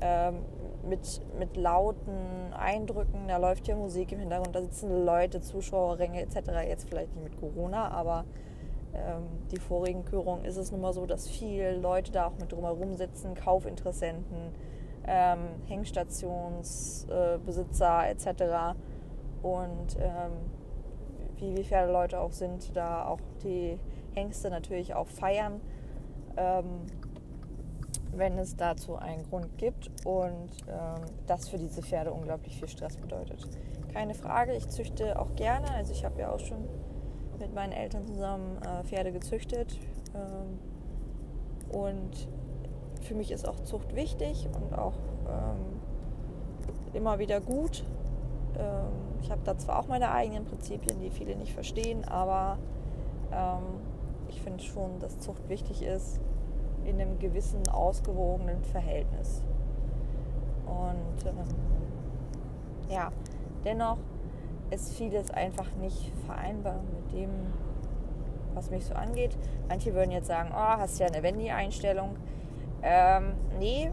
ähm, 0.00 0.44
mit, 0.88 1.20
mit 1.38 1.56
lauten 1.56 2.52
Eindrücken. 2.52 3.28
Da 3.28 3.36
läuft 3.36 3.68
ja 3.68 3.76
Musik 3.76 4.10
im 4.12 4.18
Hintergrund, 4.20 4.54
da 4.54 4.62
sitzen 4.62 5.04
Leute, 5.04 5.40
Zuschauerränge 5.40 6.22
etc. 6.22 6.36
Jetzt 6.66 6.88
vielleicht 6.88 7.14
nicht 7.14 7.24
mit 7.24 7.36
Corona, 7.38 7.90
aber 7.90 8.24
ähm, 8.94 9.26
die 9.50 9.58
vorigen 9.58 10.04
Körungen 10.04 10.44
ist 10.44 10.56
es 10.56 10.70
nun 10.72 10.80
mal 10.80 10.92
so, 10.92 11.06
dass 11.06 11.28
viele 11.28 11.76
Leute 11.76 12.12
da 12.12 12.26
auch 12.26 12.38
mit 12.38 12.52
drumherum 12.52 12.94
sitzen, 12.94 13.34
Kaufinteressenten 13.34 14.54
ähm, 15.06 15.40
Hengstationsbesitzer 15.66 18.06
äh, 18.06 18.10
etc. 18.10 18.26
Und 19.42 19.96
ähm, 19.98 20.32
wie, 21.36 21.56
wie 21.56 21.64
Leute 21.90 22.20
auch 22.20 22.32
sind, 22.32 22.76
da 22.76 23.06
auch 23.06 23.20
die 23.42 23.78
Hengste 24.18 24.50
natürlich 24.50 24.94
auch 24.94 25.08
feiern, 25.08 25.60
ähm, 26.36 26.86
wenn 28.12 28.38
es 28.38 28.56
dazu 28.56 28.96
einen 28.96 29.22
Grund 29.28 29.58
gibt 29.58 29.90
und 30.04 30.50
ähm, 30.68 31.04
das 31.26 31.48
für 31.48 31.58
diese 31.58 31.82
Pferde 31.82 32.12
unglaublich 32.12 32.58
viel 32.58 32.68
Stress 32.68 32.96
bedeutet. 32.96 33.46
Keine 33.92 34.14
Frage, 34.14 34.54
ich 34.54 34.68
züchte 34.68 35.18
auch 35.18 35.34
gerne, 35.36 35.70
also 35.70 35.92
ich 35.92 36.04
habe 36.04 36.20
ja 36.20 36.32
auch 36.32 36.40
schon 36.40 36.68
mit 37.38 37.54
meinen 37.54 37.72
Eltern 37.72 38.06
zusammen 38.06 38.58
äh, 38.62 38.84
Pferde 38.84 39.12
gezüchtet 39.12 39.78
ähm, 40.14 40.58
und 41.70 42.28
für 43.02 43.14
mich 43.14 43.30
ist 43.30 43.48
auch 43.48 43.60
Zucht 43.60 43.94
wichtig 43.94 44.48
und 44.52 44.76
auch 44.76 44.98
ähm, 45.28 45.80
immer 46.92 47.18
wieder 47.18 47.40
gut. 47.40 47.84
Ähm, 48.58 49.18
ich 49.22 49.30
habe 49.30 49.40
da 49.44 49.56
zwar 49.56 49.78
auch 49.78 49.86
meine 49.88 50.10
eigenen 50.10 50.44
Prinzipien, 50.44 51.00
die 51.00 51.10
viele 51.10 51.36
nicht 51.36 51.52
verstehen, 51.52 52.04
aber 52.06 52.58
ähm, 53.32 53.80
ich 54.38 54.44
finde 54.44 54.62
schon, 54.62 54.98
dass 55.00 55.18
Zucht 55.18 55.48
wichtig 55.48 55.82
ist 55.82 56.20
in 56.84 57.00
einem 57.00 57.18
gewissen 57.18 57.66
ausgewogenen 57.68 58.62
Verhältnis. 58.62 59.42
Und 60.64 61.26
ähm, 61.26 61.38
ja, 62.88 63.10
dennoch 63.64 63.98
ist 64.70 64.94
vieles 64.94 65.30
einfach 65.30 65.66
nicht 65.80 66.12
vereinbar 66.24 66.76
mit 66.94 67.12
dem, 67.12 67.30
was 68.54 68.70
mich 68.70 68.84
so 68.84 68.94
angeht. 68.94 69.36
Manche 69.68 69.92
würden 69.92 70.12
jetzt 70.12 70.28
sagen, 70.28 70.50
oh, 70.52 70.78
hast 70.78 71.00
ja 71.00 71.06
eine 71.06 71.22
Wendy-Einstellung. 71.22 72.16
Ähm, 72.82 73.34
nee, 73.58 73.90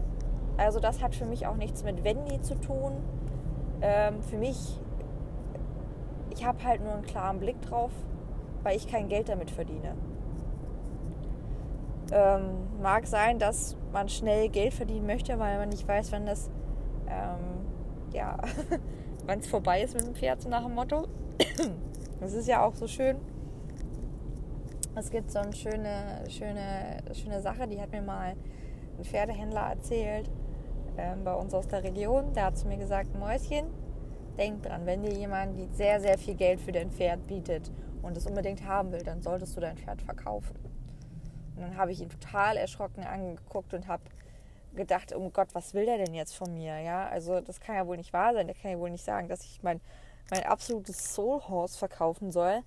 also 0.56 0.78
das 0.78 1.02
hat 1.02 1.14
für 1.14 1.26
mich 1.26 1.46
auch 1.46 1.56
nichts 1.56 1.82
mit 1.82 2.04
Wendy 2.04 2.40
zu 2.40 2.54
tun. 2.54 2.92
Ähm, 3.82 4.22
für 4.22 4.36
mich, 4.36 4.78
ich 6.30 6.46
habe 6.46 6.62
halt 6.62 6.82
nur 6.82 6.92
einen 6.92 7.04
klaren 7.04 7.40
Blick 7.40 7.60
drauf, 7.62 7.90
weil 8.62 8.76
ich 8.76 8.86
kein 8.86 9.08
Geld 9.08 9.28
damit 9.28 9.50
verdiene. 9.50 9.96
Ähm, 12.12 12.80
mag 12.80 13.06
sein, 13.06 13.38
dass 13.38 13.76
man 13.92 14.08
schnell 14.08 14.48
Geld 14.48 14.74
verdienen 14.74 15.06
möchte, 15.06 15.38
weil 15.38 15.58
man 15.58 15.68
nicht 15.68 15.86
weiß, 15.86 16.12
wann 16.12 16.26
das, 16.26 16.50
ähm, 17.08 17.66
ja, 18.12 18.38
wann 19.26 19.40
es 19.40 19.48
vorbei 19.48 19.82
ist 19.82 19.94
mit 19.94 20.06
dem 20.06 20.14
Pferd, 20.14 20.40
so 20.42 20.48
nach 20.48 20.64
dem 20.64 20.74
Motto. 20.74 21.06
Das 22.18 22.32
ist 22.32 22.48
ja 22.48 22.64
auch 22.64 22.74
so 22.74 22.88
schön. 22.88 23.18
Es 24.94 25.10
gibt 25.10 25.30
so 25.30 25.38
eine 25.38 25.52
schöne, 25.52 26.24
schöne, 26.30 27.02
schöne 27.12 27.42
Sache, 27.42 27.68
die 27.68 27.78
hat 27.78 27.92
mir 27.92 28.00
mal 28.00 28.34
ein 28.96 29.04
Pferdehändler 29.04 29.60
erzählt 29.60 30.30
ähm, 30.96 31.24
bei 31.24 31.34
uns 31.34 31.52
aus 31.52 31.68
der 31.68 31.82
Region. 31.82 32.32
Der 32.32 32.46
hat 32.46 32.56
zu 32.56 32.66
mir 32.66 32.78
gesagt, 32.78 33.14
Mäuschen, 33.18 33.66
denk 34.38 34.62
dran, 34.62 34.86
wenn 34.86 35.02
dir 35.02 35.12
jemand 35.12 35.58
sehr, 35.74 36.00
sehr 36.00 36.16
viel 36.16 36.34
Geld 36.34 36.60
für 36.60 36.72
dein 36.72 36.90
Pferd 36.90 37.26
bietet 37.26 37.70
und 38.00 38.16
es 38.16 38.26
unbedingt 38.26 38.66
haben 38.66 38.92
will, 38.92 39.02
dann 39.02 39.20
solltest 39.20 39.54
du 39.56 39.60
dein 39.60 39.76
Pferd 39.76 40.00
verkaufen. 40.00 40.65
Und 41.56 41.62
dann 41.62 41.76
habe 41.76 41.90
ich 41.92 42.00
ihn 42.00 42.10
total 42.10 42.56
erschrocken 42.56 43.04
angeguckt 43.04 43.74
und 43.74 43.88
habe 43.88 44.02
gedacht, 44.74 45.14
oh 45.14 45.30
Gott, 45.30 45.48
was 45.54 45.74
will 45.74 45.86
der 45.86 45.98
denn 45.98 46.14
jetzt 46.14 46.36
von 46.36 46.54
mir? 46.54 46.78
Ja, 46.80 47.08
also 47.08 47.40
das 47.40 47.60
kann 47.60 47.76
ja 47.76 47.86
wohl 47.86 47.96
nicht 47.96 48.12
wahr 48.12 48.34
sein. 48.34 48.46
Der 48.46 48.54
kann 48.54 48.70
ja 48.70 48.78
wohl 48.78 48.90
nicht 48.90 49.04
sagen, 49.04 49.28
dass 49.28 49.42
ich 49.44 49.62
mein, 49.62 49.80
mein 50.30 50.44
absolutes 50.44 51.14
Soul 51.14 51.40
Horse 51.48 51.78
verkaufen 51.78 52.30
soll. 52.30 52.62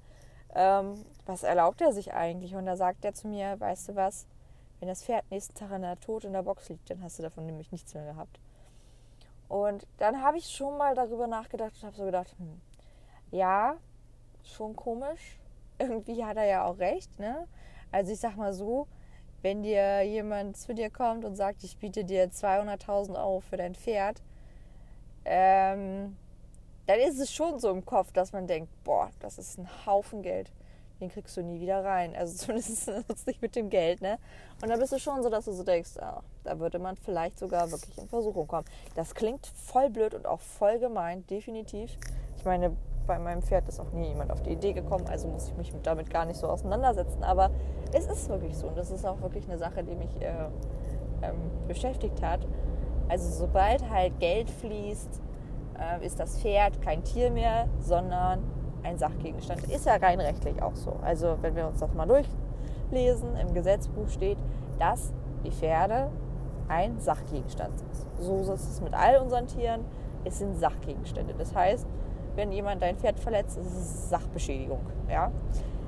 Ähm, 0.56 1.06
was 1.26 1.44
erlaubt 1.44 1.82
er 1.82 1.94
sich 1.94 2.14
eigentlich? 2.14 2.56
Und 2.56 2.66
da 2.66 2.76
sagt 2.76 3.06
er 3.06 3.14
zu 3.14 3.28
mir, 3.28 3.60
weißt 3.60 3.90
du 3.90 3.96
was, 3.96 4.26
wenn 4.80 4.88
das 4.88 5.04
Pferd 5.04 5.30
nächsten 5.30 5.54
Tag 5.56 5.72
in 5.72 5.84
der 5.84 6.00
Tod 6.00 6.24
in 6.24 6.34
der 6.34 6.44
Box 6.44 6.70
liegt, 6.70 6.90
dann 6.90 7.04
hast 7.04 7.20
du 7.20 7.24
davon 7.24 7.46
nämlich 7.46 7.72
nichts 7.72 7.94
mehr 7.94 8.06
gehabt. 8.06 8.40
Und 9.48 9.86
dann 9.98 10.22
habe 10.22 10.38
ich 10.38 10.50
schon 10.50 10.78
mal 10.78 10.96
darüber 10.96 11.28
nachgedacht 11.28 11.74
und 11.76 11.84
habe 11.84 11.96
so 11.96 12.06
gedacht, 12.06 12.36
hm, 12.38 12.62
ja, 13.32 13.76
schon 14.44 14.76
komisch. 14.76 15.38
Irgendwie 15.80 16.24
hat 16.24 16.38
er 16.38 16.46
ja 16.46 16.66
auch 16.66 16.78
recht, 16.78 17.20
ne? 17.20 17.48
Also 17.92 18.12
ich 18.12 18.20
sag 18.20 18.36
mal 18.36 18.54
so, 18.54 18.88
wenn 19.42 19.64
dir 19.64 20.04
jemand 20.04 20.58
zu 20.58 20.74
dir 20.74 20.90
kommt 20.90 21.26
und 21.26 21.36
sagt, 21.36 21.64
ich 21.64 21.78
biete 21.78 22.04
dir 22.04 22.30
200.000 22.30 23.16
Euro 23.18 23.40
für 23.40 23.58
dein 23.58 23.76
Pferd, 23.76 24.22
ähm, 25.26 26.18
dann 26.88 27.00
ist 27.00 27.20
es 27.20 27.32
schon 27.32 27.60
so 27.60 27.70
im 27.70 27.86
Kopf, 27.86 28.12
dass 28.12 28.34
man 28.34 28.48
denkt, 28.48 28.70
boah, 28.84 29.12
das 29.20 29.38
ist 29.38 29.60
ein 29.60 29.70
Haufen 29.86 30.24
Geld. 30.24 30.52
Den 31.00 31.10
kriegst 31.10 31.38
du 31.38 31.42
nie 31.42 31.62
wieder 31.62 31.86
rein. 31.86 32.16
Also 32.16 32.36
zumindest 32.46 32.90
nicht 33.28 33.42
mit 33.42 33.56
dem 33.56 33.70
Geld, 33.70 34.02
ne? 34.02 34.18
Und 34.62 34.70
dann 34.70 34.80
bist 34.80 34.92
du 34.92 35.00
schon 35.00 35.24
so, 35.24 35.30
dass 35.30 35.46
du 35.46 35.54
so 35.54 35.64
denkst, 35.64 35.92
oh, 36.02 36.22
da 36.44 36.60
würde 36.60 36.80
man 36.80 36.98
vielleicht 36.98 37.40
sogar 37.40 37.72
wirklich 37.72 37.98
in 37.98 38.10
Versuchung 38.10 38.48
kommen. 38.48 38.66
Das 38.96 39.16
klingt 39.16 39.48
voll 39.48 39.90
blöd 39.90 40.14
und 40.14 40.26
auch 40.26 40.42
voll 40.42 40.80
gemein, 40.80 41.26
definitiv. 41.28 41.96
Ich 42.38 42.44
meine, 42.44 42.76
bei 43.10 43.18
meinem 43.18 43.42
Pferd 43.42 43.68
ist 43.68 43.80
auch 43.80 43.92
nie 43.92 44.10
jemand 44.10 44.32
auf 44.32 44.44
die 44.44 44.52
Idee 44.52 44.72
gekommen, 44.72 45.06
also 45.10 45.28
muss 45.28 45.48
ich 45.48 45.58
mich 45.58 45.74
damit 45.82 46.12
gar 46.12 46.26
nicht 46.26 46.38
so 46.38 46.48
auseinandersetzen. 46.48 47.24
Aber 47.24 47.50
es 47.92 48.06
ist 48.06 48.30
wirklich 48.30 48.56
so 48.56 48.68
und 48.68 48.78
das 48.78 48.92
ist 48.92 49.04
auch 49.04 49.20
wirklich 49.22 49.50
eine 49.50 49.58
Sache, 49.58 49.84
die 49.84 49.96
mich 49.96 50.22
äh, 50.22 50.28
ähm, 51.24 51.36
beschäftigt 51.68 52.22
hat. 52.22 52.48
Also 53.10 53.28
sobald 53.32 53.90
halt 53.90 54.20
Geld 54.20 54.52
fließt, 54.52 55.22
äh, 55.80 56.06
ist 56.06 56.20
das 56.20 56.38
Pferd 56.38 56.84
kein 56.84 57.04
Tier 57.04 57.32
mehr, 57.32 57.68
sondern 57.80 58.44
ein 58.84 59.00
Sachgegenstand. 59.00 59.64
Ist 59.64 59.88
ja 59.88 59.96
rein 59.96 60.20
rechtlich 60.20 60.62
auch 60.62 60.76
so. 60.76 60.94
Also 61.02 61.36
wenn 61.42 61.56
wir 61.56 61.68
uns 61.68 61.80
das 61.80 61.92
mal 61.96 62.06
durchlesen, 62.06 63.36
im 63.38 63.56
Gesetzbuch 63.56 64.08
steht, 64.10 64.38
dass 64.78 65.12
die 65.44 65.52
Pferde 65.52 66.12
ein 66.68 67.00
Sachgegenstand 67.00 67.80
sind. 67.80 67.90
So 68.20 68.54
ist 68.54 68.70
es 68.70 68.82
mit 68.82 68.94
all 68.94 69.18
unseren 69.18 69.48
Tieren. 69.48 69.84
Es 70.26 70.38
sind 70.38 70.60
Sachgegenstände. 70.60 71.34
Das 71.36 71.56
heißt, 71.56 71.88
wenn 72.40 72.54
jemand 72.54 72.82
dein 72.82 72.96
Pferd 72.96 73.20
verletzt, 73.20 73.58
ist 73.58 73.76
es 73.76 74.10
Sachbeschädigung. 74.10 74.80
Ja? 75.10 75.30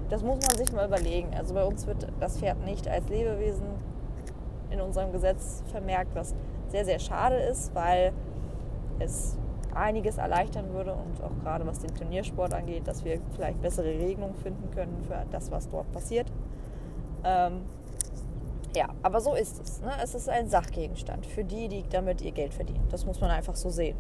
Das 0.10 0.22
muss 0.22 0.46
man 0.46 0.58
sich 0.58 0.74
mal 0.74 0.86
überlegen. 0.86 1.30
Also 1.34 1.54
bei 1.54 1.64
uns 1.64 1.88
wird 1.88 2.08
das 2.20 2.38
Pferd 2.40 2.60
nicht 2.66 2.90
als 2.90 3.08
Lebewesen 3.08 3.66
in 4.70 4.82
unserem 4.82 5.14
Gesetz 5.14 5.64
vermerkt, 5.72 6.14
was 6.14 6.36
sehr, 6.68 6.84
sehr 6.84 7.00
schade 7.00 7.38
ist, 7.38 7.74
weil 7.74 8.12
es 9.00 9.38
einiges 9.74 10.18
erleichtern 10.18 10.74
würde 10.74 10.94
und 10.94 11.24
auch 11.24 11.32
gerade 11.42 11.66
was 11.66 11.80
den 11.80 11.96
Turniersport 11.96 12.54
angeht, 12.54 12.86
dass 12.86 13.06
wir 13.06 13.22
vielleicht 13.34 13.62
bessere 13.62 13.88
Regelungen 13.88 14.36
finden 14.36 14.70
können 14.72 15.02
für 15.08 15.26
das, 15.32 15.50
was 15.52 15.70
dort 15.70 15.90
passiert. 15.94 16.30
Ähm, 17.24 17.62
ja, 18.76 18.90
aber 19.04 19.22
so 19.22 19.36
ist 19.36 19.62
es. 19.62 19.82
Ne? 19.82 19.92
Es 20.04 20.16
ist 20.16 20.28
ein 20.28 20.50
Sachgegenstand 20.50 21.26
für 21.26 21.46
die, 21.46 21.70
die 21.70 21.86
damit 21.90 22.22
ihr 22.22 22.32
Geld 22.34 22.54
verdienen. 22.54 22.86
Das 22.90 23.06
muss 23.06 23.22
man 23.22 23.32
einfach 23.32 23.56
so 23.56 23.70
sehen. 23.70 23.96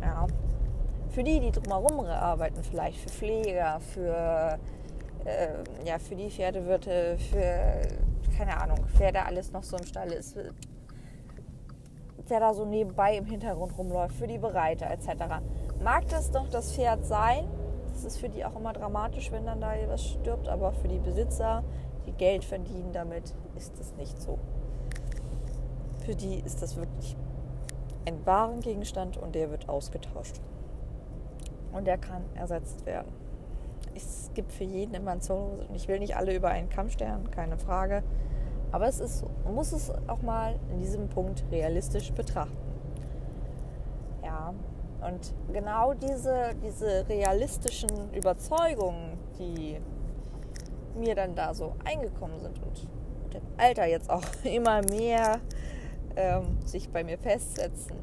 Ja 0.00 0.26
für 1.12 1.22
die, 1.22 1.40
die 1.40 1.52
drumherum 1.52 2.06
arbeiten, 2.06 2.62
vielleicht 2.64 2.98
für 2.98 3.10
Pfleger, 3.10 3.80
für, 3.80 4.58
äh, 5.24 5.48
ja, 5.86 5.98
für 5.98 6.16
die 6.16 6.30
Pferdewirte, 6.30 7.18
für, 7.30 7.82
keine 8.36 8.56
Ahnung, 8.56 8.78
wer 8.96 9.12
da 9.12 9.24
alles 9.24 9.52
noch 9.52 9.62
so 9.62 9.76
im 9.76 9.84
Stall 9.84 10.12
ist, 10.12 10.36
der 12.30 12.40
da 12.40 12.54
so 12.54 12.64
nebenbei 12.64 13.16
im 13.18 13.26
Hintergrund 13.26 13.76
rumläuft, 13.76 14.16
für 14.16 14.26
die 14.26 14.38
Bereiter 14.38 14.90
etc. 14.90 15.42
Mag 15.82 16.08
das 16.08 16.30
doch 16.30 16.48
das 16.48 16.72
Pferd 16.72 17.04
sein, 17.04 17.46
das 17.92 18.04
ist 18.04 18.16
für 18.16 18.30
die 18.30 18.42
auch 18.44 18.56
immer 18.56 18.72
dramatisch, 18.72 19.30
wenn 19.32 19.44
dann 19.44 19.60
da 19.60 19.74
was 19.88 20.02
stirbt, 20.02 20.48
aber 20.48 20.72
für 20.72 20.88
die 20.88 20.98
Besitzer, 20.98 21.62
die 22.06 22.12
Geld 22.12 22.42
verdienen 22.42 22.92
damit, 22.92 23.34
ist 23.54 23.78
das 23.78 23.92
nicht 23.96 24.20
so. 24.20 24.38
Für 26.06 26.14
die 26.14 26.40
ist 26.40 26.62
das 26.62 26.76
wirklich 26.76 27.16
ein 28.06 28.24
Warengegenstand 28.24 29.18
und 29.18 29.34
der 29.34 29.50
wird 29.50 29.68
ausgetauscht 29.68 30.40
und 31.72 31.86
der 31.86 31.98
kann 31.98 32.22
ersetzt 32.34 32.86
werden. 32.86 33.12
Es 33.94 34.30
gibt 34.34 34.52
für 34.52 34.64
jeden 34.64 34.94
immer 34.94 35.12
ein 35.12 35.20
Solo 35.20 35.64
und 35.68 35.74
ich 35.74 35.88
will 35.88 35.98
nicht 35.98 36.16
alle 36.16 36.34
über 36.34 36.48
einen 36.48 36.70
Kamm 36.70 36.88
stellen, 36.88 37.30
keine 37.30 37.58
Frage. 37.58 38.02
Aber 38.70 38.88
es 38.88 39.00
ist, 39.00 39.24
muss 39.44 39.72
es 39.72 39.92
auch 40.08 40.22
mal 40.22 40.58
in 40.70 40.80
diesem 40.80 41.08
Punkt 41.08 41.44
realistisch 41.50 42.10
betrachten. 42.12 42.56
Ja, 44.24 44.54
und 45.06 45.34
genau 45.52 45.92
diese, 45.92 46.54
diese 46.64 47.06
realistischen 47.08 48.12
Überzeugungen, 48.14 49.18
die 49.38 49.78
mir 50.96 51.14
dann 51.14 51.34
da 51.34 51.52
so 51.52 51.74
eingekommen 51.84 52.38
sind 52.40 52.62
und 52.62 52.88
mit 53.24 53.34
dem 53.34 53.42
Alter 53.58 53.86
jetzt 53.86 54.10
auch 54.10 54.24
immer 54.44 54.82
mehr 54.82 55.40
ähm, 56.16 56.58
sich 56.64 56.88
bei 56.90 57.04
mir 57.04 57.18
festsetzen, 57.18 57.96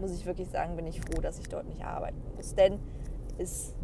muss 0.00 0.12
ich 0.12 0.26
wirklich 0.26 0.48
sagen, 0.50 0.76
bin 0.76 0.86
ich 0.86 1.00
froh, 1.00 1.20
dass 1.20 1.38
ich 1.38 1.48
dort 1.48 1.66
nicht 1.66 1.84
arbeiten 1.84 2.20
muss. 2.36 2.54
Denn 2.54 2.80
ist, 3.38 3.74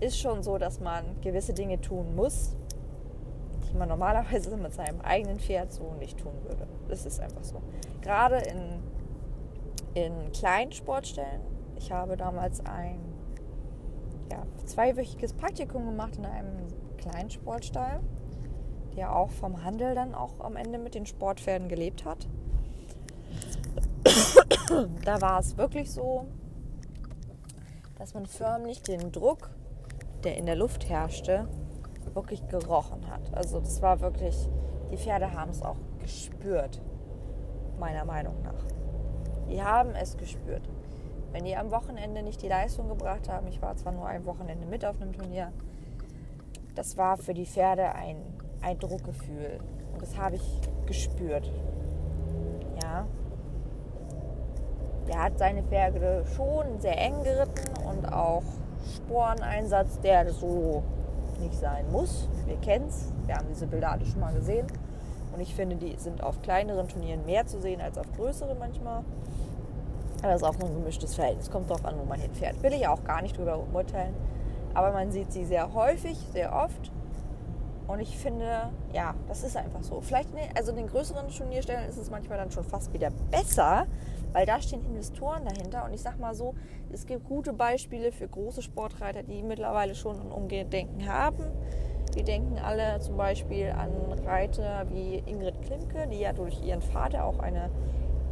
ist 0.00 0.18
schon 0.18 0.42
so, 0.42 0.58
dass 0.58 0.80
man 0.80 1.20
gewisse 1.20 1.52
Dinge 1.54 1.80
tun 1.80 2.14
muss, 2.14 2.54
die 3.68 3.76
man 3.76 3.88
normalerweise 3.96 4.56
mit 4.56 4.72
seinem 4.72 5.00
eigenen 5.00 5.38
Pferd 5.38 5.72
so 5.72 5.94
nicht 5.98 6.18
tun 6.18 6.34
würde. 6.44 6.66
Das 6.88 7.06
ist 7.06 7.20
einfach 7.20 7.44
so. 7.44 7.62
Gerade 8.02 8.36
in, 8.36 8.82
in 9.94 10.32
kleinen 10.32 10.72
Sportstellen. 10.72 11.40
Ich 11.76 11.92
habe 11.92 12.16
damals 12.16 12.64
ein 12.64 12.98
ja, 14.30 14.42
zweiwöchiges 14.64 15.32
Praktikum 15.34 15.86
gemacht 15.86 16.16
in 16.16 16.26
einem 16.26 16.66
kleinen 16.96 17.30
Sportstall, 17.30 18.00
der 18.96 19.14
auch 19.14 19.30
vom 19.30 19.62
Handel 19.62 19.94
dann 19.94 20.14
auch 20.14 20.40
am 20.40 20.56
Ende 20.56 20.78
mit 20.78 20.94
den 20.94 21.06
Sportpferden 21.06 21.68
gelebt 21.68 22.04
hat. 22.04 22.26
da 25.04 25.20
war 25.20 25.40
es 25.40 25.56
wirklich 25.56 25.90
so, 25.90 26.26
dass 27.98 28.14
man 28.14 28.26
förmlich 28.26 28.82
den 28.82 29.12
Druck, 29.12 29.50
der 30.24 30.36
in 30.36 30.46
der 30.46 30.56
Luft 30.56 30.88
herrschte, 30.88 31.48
wirklich 32.14 32.48
gerochen 32.48 33.08
hat. 33.10 33.32
Also 33.32 33.60
das 33.60 33.82
war 33.82 34.00
wirklich, 34.00 34.48
die 34.90 34.96
Pferde 34.96 35.32
haben 35.32 35.50
es 35.50 35.62
auch 35.62 35.76
gespürt, 36.00 36.80
meiner 37.78 38.04
Meinung 38.04 38.42
nach. 38.42 38.64
Die 39.48 39.62
haben 39.62 39.94
es 39.94 40.16
gespürt. 40.16 40.62
Wenn 41.32 41.44
die 41.44 41.56
am 41.56 41.70
Wochenende 41.70 42.22
nicht 42.22 42.42
die 42.42 42.48
Leistung 42.48 42.88
gebracht 42.88 43.28
haben, 43.28 43.46
ich 43.48 43.60
war 43.60 43.76
zwar 43.76 43.92
nur 43.92 44.06
ein 44.06 44.24
Wochenende 44.24 44.66
mit 44.66 44.84
auf 44.84 45.00
einem 45.00 45.12
Turnier, 45.12 45.52
das 46.74 46.96
war 46.96 47.16
für 47.18 47.34
die 47.34 47.46
Pferde 47.46 47.94
ein, 47.94 48.16
ein 48.62 48.78
Druckgefühl. 48.78 49.60
Und 49.92 50.02
das 50.02 50.16
habe 50.16 50.36
ich 50.36 50.60
gespürt. 50.86 51.50
Ja, 52.82 53.06
der 55.08 55.22
hat 55.22 55.38
seine 55.38 55.62
Pferde 55.62 56.24
schon 56.34 56.80
sehr 56.80 56.98
eng 56.98 57.22
geritten 57.22 57.72
und 57.86 58.12
auch 58.12 58.42
Sporeneinsatz, 58.96 60.00
der 60.00 60.30
so 60.32 60.82
nicht 61.40 61.54
sein 61.54 61.90
muss. 61.90 62.28
Wir 62.46 62.56
kennen 62.56 62.86
es, 62.88 63.12
wir 63.26 63.36
haben 63.36 63.46
diese 63.50 63.66
Bilder 63.66 63.92
alle 63.92 64.06
schon 64.06 64.20
mal 64.20 64.32
gesehen. 64.34 64.66
Und 65.32 65.40
ich 65.40 65.54
finde, 65.54 65.76
die 65.76 65.94
sind 65.98 66.22
auf 66.22 66.40
kleineren 66.40 66.88
Turnieren 66.88 67.26
mehr 67.26 67.46
zu 67.46 67.60
sehen 67.60 67.80
als 67.80 67.98
auf 67.98 68.06
größeren 68.16 68.58
manchmal. 68.58 69.04
Aber 70.22 70.32
das 70.32 70.40
ist 70.40 70.48
auch 70.48 70.54
so 70.54 70.66
ein 70.66 70.74
gemischtes 70.74 71.14
Verhältnis. 71.14 71.50
Kommt 71.50 71.68
drauf 71.68 71.84
an, 71.84 71.96
wo 71.98 72.04
man 72.04 72.18
hinfährt. 72.18 72.62
Will 72.62 72.72
ich 72.72 72.88
auch 72.88 73.04
gar 73.04 73.20
nicht 73.20 73.36
drüber 73.36 73.62
urteilen. 73.72 74.14
Aber 74.72 74.92
man 74.92 75.10
sieht 75.10 75.32
sie 75.32 75.44
sehr 75.44 75.74
häufig, 75.74 76.16
sehr 76.32 76.54
oft. 76.54 76.90
Und 77.88 78.00
ich 78.00 78.16
finde, 78.16 78.70
ja, 78.92 79.14
das 79.28 79.44
ist 79.44 79.56
einfach 79.56 79.82
so. 79.82 80.00
Vielleicht, 80.00 80.34
ne, 80.34 80.40
also 80.56 80.70
in 80.72 80.78
den 80.78 80.88
größeren 80.88 81.28
Turnierstellen 81.28 81.88
ist 81.88 81.98
es 81.98 82.10
manchmal 82.10 82.38
dann 82.38 82.50
schon 82.50 82.64
fast 82.64 82.92
wieder 82.92 83.10
besser, 83.30 83.86
weil 84.32 84.44
da 84.44 84.60
stehen 84.60 84.84
Investoren 84.84 85.44
dahinter. 85.44 85.84
Und 85.84 85.94
ich 85.94 86.02
sag 86.02 86.18
mal 86.18 86.34
so, 86.34 86.54
es 86.92 87.06
gibt 87.06 87.24
gute 87.24 87.52
Beispiele 87.52 88.10
für 88.10 88.26
große 88.26 88.62
Sportreiter, 88.62 89.22
die 89.22 89.42
mittlerweile 89.42 89.94
schon 89.94 90.20
ein 90.20 90.32
Umdenken 90.32 91.06
haben. 91.06 91.44
Wir 92.14 92.24
denken 92.24 92.58
alle 92.58 92.98
zum 93.00 93.16
Beispiel 93.16 93.70
an 93.70 93.90
Reiter 94.24 94.86
wie 94.90 95.22
Ingrid 95.26 95.60
Klimke, 95.62 96.08
die 96.10 96.20
ja 96.20 96.32
durch 96.32 96.62
ihren 96.64 96.82
Vater 96.82 97.24
auch 97.24 97.38
einen 97.38 97.70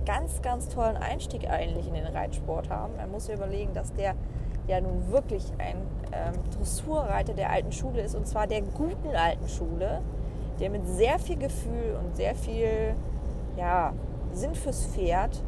ganz, 0.05 0.43
ganz 0.43 0.69
tollen 0.69 0.97
Einstieg 0.97 1.49
eigentlich 1.49 1.87
in 1.87 1.95
den 1.95 2.07
Reitsport 2.07 2.71
haben. 2.71 2.97
Man 2.97 3.11
muss 3.11 3.29
ja 3.29 3.35
überlegen, 3.35 3.73
dass 3.73 3.93
der 3.95 4.15
ja 4.67 4.81
nun 4.81 5.11
wirklich 5.11 5.45
ein 5.59 5.77
ähm, 6.13 6.35
Dressurreiter 6.57 7.35
der 7.35 7.51
alten 7.51 7.73
Schule 7.73 8.03
ist 8.03 8.15
und 8.15 8.27
zwar 8.27 8.47
der 8.47 8.63
guten 8.63 9.15
alten 9.15 9.49
Schule, 9.49 10.01
der 10.61 10.71
mit 10.71 10.87
sehr 10.87 11.19
viel 11.19 11.37
Gefühl 11.37 11.99
und 12.03 12.17
sehr 12.17 12.35
viel 12.35 12.95
ja, 13.57 13.93
Sinn 14.33 14.55
fürs 14.55 14.87
Pferd 14.87 15.43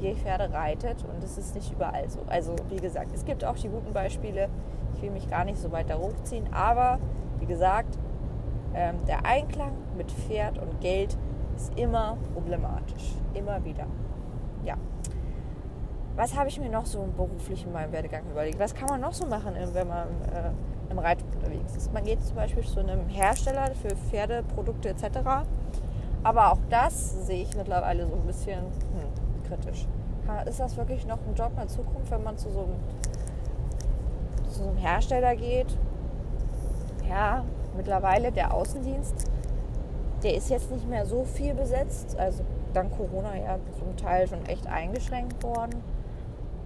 die 0.00 0.14
Pferde 0.14 0.52
reitet 0.52 1.04
und 1.04 1.22
es 1.22 1.36
ist 1.36 1.54
nicht 1.54 1.72
überall 1.72 2.08
so. 2.08 2.20
Also 2.26 2.56
wie 2.68 2.76
gesagt, 2.76 3.12
es 3.14 3.24
gibt 3.24 3.44
auch 3.44 3.56
die 3.56 3.68
guten 3.68 3.92
Beispiele. 3.92 4.48
Ich 4.94 5.02
will 5.02 5.10
mich 5.10 5.28
gar 5.28 5.44
nicht 5.44 5.58
so 5.58 5.70
weiter 5.72 5.98
hochziehen, 5.98 6.52
aber 6.52 6.98
wie 7.38 7.46
gesagt, 7.46 7.98
ähm, 8.74 8.96
der 9.06 9.26
Einklang 9.26 9.72
mit 9.96 10.10
Pferd 10.10 10.58
und 10.58 10.80
Geld 10.80 11.16
ist 11.56 11.78
immer 11.78 12.16
problematisch. 12.34 13.14
Immer 13.34 13.64
wieder. 13.64 13.86
Ja. 14.64 14.74
Was 16.16 16.36
habe 16.36 16.48
ich 16.48 16.60
mir 16.60 16.68
noch 16.68 16.86
so 16.86 17.06
beruflich 17.16 17.64
in 17.64 17.72
meinem 17.72 17.92
Werdegang 17.92 18.22
überlegt? 18.30 18.58
Was 18.58 18.74
kann 18.74 18.88
man 18.88 19.00
noch 19.00 19.12
so 19.12 19.26
machen, 19.26 19.54
wenn 19.72 19.88
man 19.88 20.08
äh, 20.32 20.90
im 20.90 20.98
Reithof 20.98 21.28
unterwegs 21.34 21.76
ist? 21.76 21.92
Man 21.92 22.04
geht 22.04 22.22
zum 22.24 22.36
Beispiel 22.36 22.64
zu 22.64 22.80
einem 22.80 23.08
Hersteller 23.08 23.70
für 23.80 23.96
Pferdeprodukte 23.96 24.90
etc. 24.90 25.18
Aber 26.22 26.52
auch 26.52 26.58
das 26.68 27.26
sehe 27.26 27.42
ich 27.42 27.56
mittlerweile 27.56 28.06
so 28.06 28.14
ein 28.14 28.26
bisschen 28.26 28.58
hm, 28.58 29.48
kritisch. 29.48 29.86
Ist 30.46 30.60
das 30.60 30.76
wirklich 30.76 31.06
noch 31.06 31.18
ein 31.26 31.34
Job 31.34 31.50
in 31.52 31.56
der 31.56 31.68
Zukunft, 31.68 32.10
wenn 32.10 32.22
man 32.22 32.38
zu 32.38 32.50
so 32.50 32.60
einem, 32.60 32.76
zu 34.48 34.62
so 34.62 34.68
einem 34.68 34.76
Hersteller 34.76 35.34
geht? 35.34 35.76
Ja, 37.08 37.44
mittlerweile 37.76 38.30
der 38.30 38.54
Außendienst, 38.54 39.26
der 40.22 40.34
ist 40.34 40.50
jetzt 40.50 40.70
nicht 40.70 40.88
mehr 40.88 41.06
so 41.06 41.24
viel 41.24 41.54
besetzt. 41.54 42.16
Also 42.16 42.44
dank 42.74 42.96
Corona 42.96 43.36
ja 43.36 43.58
zum 43.78 43.96
Teil 43.96 44.28
schon 44.28 44.44
echt 44.46 44.66
eingeschränkt 44.66 45.42
worden. 45.42 45.82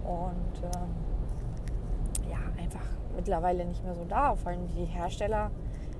Und 0.05 0.63
ähm, 0.63 2.29
ja, 2.29 2.37
einfach 2.61 2.85
mittlerweile 3.15 3.65
nicht 3.65 3.83
mehr 3.83 3.95
so 3.95 4.05
da. 4.05 4.35
Vor 4.35 4.51
allem 4.51 4.67
die 4.67 4.85
Hersteller 4.85 5.51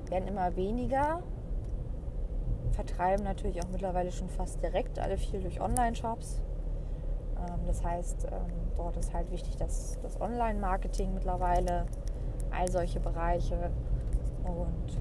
werden 0.10 0.28
immer 0.28 0.56
weniger, 0.56 1.22
vertreiben 2.72 3.24
natürlich 3.24 3.64
auch 3.64 3.70
mittlerweile 3.72 4.12
schon 4.12 4.30
fast 4.30 4.62
direkt 4.62 5.00
alle 5.00 5.18
viel 5.18 5.42
durch 5.42 5.60
Online-Shops. 5.60 6.42
Ähm, 7.38 7.66
das 7.66 7.84
heißt, 7.84 8.26
ähm, 8.26 8.54
dort 8.76 8.98
ist 8.98 9.14
halt 9.14 9.32
wichtig, 9.32 9.56
dass 9.58 9.98
das 10.02 10.20
Online-Marketing 10.22 11.14
mittlerweile, 11.14 11.86
all 12.52 12.70
solche 12.70 13.00
Bereiche 13.00 13.72
und 14.44 14.98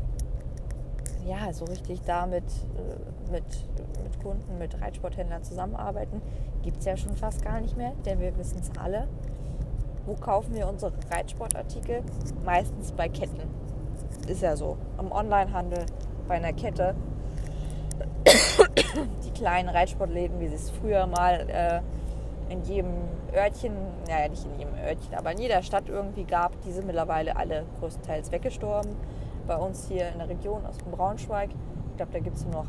ja, 1.27 1.53
so 1.53 1.65
richtig 1.65 2.03
damit 2.03 2.45
äh, 2.45 3.33
mit, 3.33 3.45
mit 4.03 4.23
Kunden, 4.23 4.59
mit 4.59 4.81
Reitsporthändlern 4.81 5.43
zusammenarbeiten, 5.43 6.21
gibt 6.63 6.79
es 6.79 6.85
ja 6.85 6.97
schon 6.97 7.17
fast 7.17 7.43
gar 7.45 7.61
nicht 7.61 7.77
mehr, 7.77 7.93
denn 8.05 8.21
wir 8.21 8.37
wissen 8.37 8.61
es 8.61 8.71
alle. 8.79 9.09
Wo 10.07 10.15
kaufen 10.15 10.55
wir 10.55 10.69
unsere 10.69 10.93
Reitsportartikel? 11.11 12.03
Meistens 12.45 12.93
bei 12.93 13.09
Ketten. 13.09 13.41
Ist 14.29 14.43
ja 14.43 14.55
so. 14.55 14.77
Am 14.99 15.11
Onlinehandel, 15.11 15.87
bei 16.29 16.35
einer 16.35 16.53
Kette. 16.53 16.95
Die 19.25 19.31
kleinen 19.31 19.71
Reitsportläden, 19.71 20.41
wie 20.41 20.49
sie 20.49 20.57
es 20.57 20.71
früher 20.71 21.07
mal 21.07 21.49
äh, 21.49 22.53
in 22.53 22.63
jedem 22.65 22.93
Örtchen, 23.35 23.73
naja, 24.07 24.29
nicht 24.29 24.45
in 24.45 24.59
jedem 24.59 24.75
Örtchen, 24.75 25.15
aber 25.15 25.33
in 25.33 25.39
jeder 25.39 25.63
Stadt 25.63 25.89
irgendwie 25.89 26.25
gab, 26.25 26.61
die 26.63 26.73
sind 26.73 26.87
mittlerweile 26.87 27.37
alle 27.37 27.65
größtenteils 27.81 28.31
weggestorben 28.31 28.95
bei 29.47 29.57
uns 29.57 29.89
hier 29.89 30.09
in 30.09 30.19
der 30.19 30.29
Region 30.29 30.65
aus 30.67 30.79
Braunschweig. 30.79 31.51
Ich 31.91 31.97
glaube, 31.97 32.13
da 32.13 32.19
gibt 32.19 32.37
es 32.37 32.45
nur 32.45 32.55
noch 32.55 32.67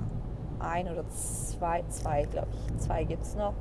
ein 0.60 0.88
oder 0.88 1.08
zwei, 1.10 1.84
zwei 1.90 2.24
glaube 2.24 2.48
ich, 2.52 2.78
zwei 2.80 3.04
gibt 3.04 3.24
es 3.24 3.36
noch. 3.36 3.54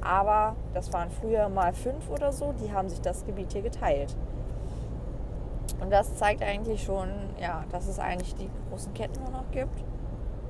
Aber 0.00 0.54
das 0.74 0.92
waren 0.92 1.10
früher 1.10 1.48
mal 1.48 1.72
fünf 1.72 2.08
oder 2.08 2.32
so, 2.32 2.52
die 2.52 2.72
haben 2.72 2.88
sich 2.88 3.00
das 3.00 3.24
Gebiet 3.24 3.52
hier 3.52 3.62
geteilt. 3.62 4.16
Und 5.80 5.90
das 5.90 6.16
zeigt 6.16 6.42
eigentlich 6.42 6.82
schon, 6.82 7.08
ja, 7.40 7.64
dass 7.70 7.86
es 7.86 7.98
eigentlich 7.98 8.34
die 8.34 8.50
großen 8.70 8.94
Ketten 8.94 9.22
nur 9.22 9.30
noch 9.30 9.50
gibt. 9.50 9.84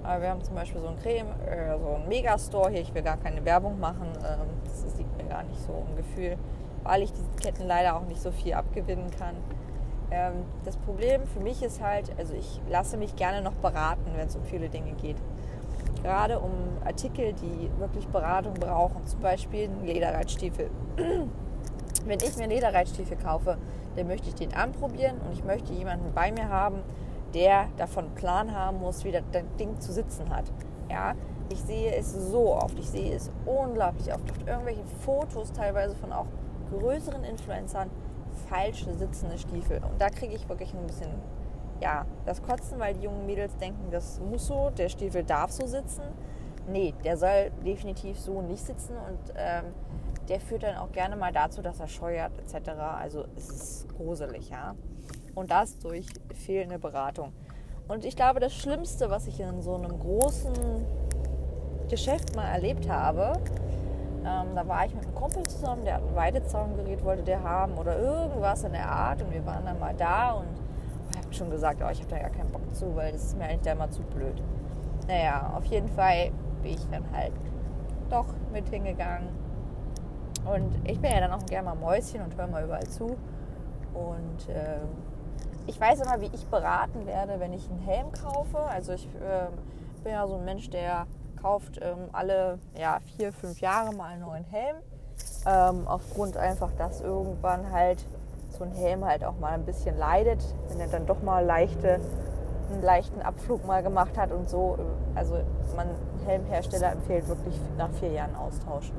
Wir 0.03 0.31
haben 0.31 0.42
zum 0.42 0.55
Beispiel 0.55 0.81
so 0.81 0.88
ein 0.88 0.97
Creme, 0.97 1.27
äh, 1.47 1.79
so 1.79 1.97
ein 1.97 2.09
Megastore 2.09 2.71
hier. 2.71 2.81
Ich 2.81 2.94
will 2.94 3.03
gar 3.03 3.18
keine 3.18 3.44
Werbung 3.44 3.79
machen. 3.79 4.09
Ähm, 4.25 4.49
das 4.64 4.97
sieht 4.97 5.16
mir 5.18 5.25
gar 5.25 5.42
nicht 5.42 5.61
so 5.61 5.85
ein 5.87 5.97
Gefühl, 5.97 6.38
weil 6.83 7.03
ich 7.03 7.12
diese 7.12 7.29
Ketten 7.42 7.66
leider 7.66 7.94
auch 7.94 8.07
nicht 8.07 8.23
so 8.23 8.31
viel 8.31 8.55
abgewinnen 8.55 9.11
kann. 9.18 9.35
Ähm, 10.11 10.44
das 10.64 10.77
Problem 10.77 11.27
für 11.27 11.40
mich 11.40 11.62
ist 11.62 11.83
halt, 11.83 12.12
also 12.18 12.35
ich 12.35 12.61
lasse 12.68 12.97
mich 12.97 13.16
gerne 13.16 13.42
noch 13.42 13.55
beraten, 13.55 14.11
wenn 14.16 14.27
es 14.27 14.37
um 14.37 14.44
viele 14.44 14.68
Dinge 14.68 14.92
geht. 14.92 15.16
Gerade 16.03 16.38
um 16.38 16.53
Artikel, 16.85 17.33
die 17.33 17.71
wirklich 17.79 18.07
Beratung 18.09 18.55
brauchen, 18.55 19.07
zum 19.07 19.21
Beispiel 19.21 19.68
Lederreitstiefel. 19.85 20.71
wenn 22.07 22.18
ich 22.21 22.37
mir 22.37 22.47
Lederreitstiefel 22.47 23.16
kaufe, 23.16 23.59
dann 23.97 24.07
möchte 24.07 24.29
ich 24.29 24.35
den 24.35 24.55
anprobieren 24.55 25.18
und 25.18 25.33
ich 25.33 25.44
möchte 25.44 25.73
jemanden 25.73 26.12
bei 26.14 26.33
mir 26.33 26.49
haben, 26.49 26.83
der 27.35 27.66
davon 27.77 28.14
Plan 28.14 28.55
haben 28.55 28.79
muss, 28.79 29.05
wie 29.05 29.12
das 29.12 29.25
Ding 29.59 29.81
zu 29.81 29.92
sitzen 29.92 30.31
hat. 30.31 30.44
Ja, 30.88 31.14
ich 31.51 31.61
sehe 31.61 31.94
es 31.94 32.12
so 32.12 32.55
oft, 32.55 32.79
ich 32.79 32.88
sehe 32.88 33.14
es 33.14 33.31
unglaublich 33.44 34.12
oft 34.12 34.31
auf 34.31 34.47
irgendwelchen 34.47 34.87
Fotos, 35.05 35.53
teilweise 35.53 35.94
von 35.97 36.12
auch 36.12 36.27
größeren 36.71 37.25
Influencern, 37.25 37.90
falsch 38.48 38.84
sitzende 38.84 39.38
Stiefel. 39.38 39.80
Und 39.84 40.00
da 40.00 40.08
kriege 40.08 40.34
ich 40.34 40.48
wirklich 40.48 40.74
ein 40.74 40.87
bisschen, 40.87 41.11
ja, 41.80 42.06
das 42.26 42.42
Kotzen, 42.42 42.78
weil 42.78 42.94
die 42.94 43.02
jungen 43.02 43.26
Mädels 43.26 43.56
denken, 43.56 43.90
das 43.90 44.20
muss 44.20 44.46
so, 44.46 44.70
der 44.70 44.88
Stiefel 44.88 45.24
darf 45.24 45.50
so 45.50 45.66
sitzen. 45.66 46.02
Nee, 46.70 46.94
der 47.04 47.16
soll 47.16 47.50
definitiv 47.64 48.18
so 48.18 48.42
nicht 48.42 48.64
sitzen 48.64 48.94
und 48.96 49.32
ähm, 49.37 49.64
der 50.28 50.40
führt 50.40 50.62
dann 50.62 50.76
auch 50.76 50.92
gerne 50.92 51.16
mal 51.16 51.32
dazu, 51.32 51.62
dass 51.62 51.80
er 51.80 51.88
scheuert 51.88 52.32
etc. 52.38 52.70
Also 53.00 53.24
es 53.37 53.48
ist 53.48 53.88
gruselig, 53.96 54.50
ja. 54.50 54.74
Und 55.34 55.50
das 55.50 55.78
durch 55.78 56.06
fehlende 56.34 56.78
Beratung. 56.78 57.32
Und 57.87 58.04
ich 58.04 58.16
glaube, 58.16 58.38
das 58.38 58.54
Schlimmste, 58.54 59.08
was 59.08 59.26
ich 59.26 59.40
in 59.40 59.62
so 59.62 59.74
einem 59.74 59.98
großen 59.98 60.52
Geschäft 61.88 62.37
mal 62.37 62.48
erlebt 62.48 62.88
habe, 62.88 63.32
ähm, 64.29 64.55
da 64.55 64.67
war 64.69 64.85
ich 64.85 64.95
mit 64.95 65.05
einem 65.05 65.14
Kumpel 65.14 65.43
zusammen, 65.45 65.85
der 65.85 65.95
hat 65.95 66.03
ein 66.03 66.14
Weidezaungerät, 66.14 67.03
wollte 67.05 67.23
der 67.23 67.43
haben 67.43 67.77
oder 67.79 67.99
irgendwas 67.99 68.62
in 68.64 68.73
der 68.73 68.88
Art. 68.88 69.23
Und 69.23 69.33
wir 69.33 69.45
waren 69.47 69.64
dann 69.64 69.79
mal 69.79 69.95
da 69.95 70.33
und 70.33 70.49
ich 71.11 71.17
habe 71.17 71.33
schon 71.33 71.51
gesagt, 71.51 71.81
oh, 71.83 71.91
ich 71.91 72.01
habe 72.01 72.11
da 72.11 72.19
gar 72.19 72.31
keinen 72.31 72.51
Bock 72.51 72.75
zu, 72.75 72.95
weil 72.95 73.12
das 73.12 73.25
ist 73.25 73.38
mir 73.38 73.45
eigentlich 73.45 73.62
da 73.62 73.73
immer 73.73 73.91
zu 73.91 74.03
blöd. 74.03 74.43
Naja, 75.07 75.53
auf 75.57 75.64
jeden 75.67 75.88
Fall 75.88 76.31
bin 76.62 76.73
ich 76.73 76.87
dann 76.91 77.05
halt 77.12 77.33
doch 78.11 78.27
mit 78.53 78.69
hingegangen. 78.69 79.29
Und 80.45 80.75
ich 80.85 81.01
bin 81.01 81.11
ja 81.11 81.21
dann 81.21 81.33
auch 81.33 81.45
gerne 81.47 81.71
mal 81.71 81.77
Mäuschen 81.77 82.23
und 82.23 82.37
höre 82.37 82.47
mal 82.47 82.64
überall 82.64 82.87
zu. 82.87 83.17
Und 83.95 84.49
äh, 84.49 84.79
ich 85.67 85.81
weiß 85.81 86.01
immer, 86.01 86.21
wie 86.21 86.31
ich 86.33 86.47
beraten 86.47 87.07
werde, 87.07 87.41
wenn 87.41 87.53
ich 87.53 87.69
einen 87.71 87.81
Helm 87.81 88.12
kaufe. 88.12 88.59
Also 88.59 88.93
ich 88.93 89.07
äh, 89.07 89.49
bin 90.03 90.12
ja 90.12 90.27
so 90.27 90.37
ein 90.37 90.45
Mensch, 90.45 90.71
der 90.71 91.07
kauft 91.40 91.79
ähm, 91.83 92.09
alle 92.12 92.59
ja, 92.79 92.98
vier, 93.16 93.33
fünf 93.33 93.61
Jahre 93.61 93.94
mal 93.94 94.12
einen 94.12 94.22
neuen 94.22 94.44
Helm. 94.44 94.77
Ähm, 95.46 95.87
aufgrund 95.87 96.37
einfach, 96.37 96.72
dass 96.72 97.01
irgendwann 97.01 97.70
halt 97.72 98.07
so 98.51 98.64
ein 98.64 98.72
Helm 98.72 99.05
halt 99.05 99.24
auch 99.24 99.38
mal 99.38 99.53
ein 99.53 99.64
bisschen 99.64 99.96
leidet, 99.96 100.42
wenn 100.68 100.81
er 100.81 100.88
dann 100.88 101.07
doch 101.07 101.22
mal 101.22 101.44
leichte, 101.44 102.01
einen 102.70 102.83
leichten 102.83 103.22
Abflug 103.22 103.66
mal 103.66 103.83
gemacht 103.83 104.16
hat 104.18 104.33
und 104.33 104.48
so. 104.48 104.79
Also 105.14 105.38
man 105.77 105.88
Helmhersteller 106.27 106.92
empfiehlt 106.92 107.29
wirklich 107.29 107.59
nach 107.77 107.90
vier 107.92 108.12
Jahren 108.12 108.35
austauschen. 108.37 108.96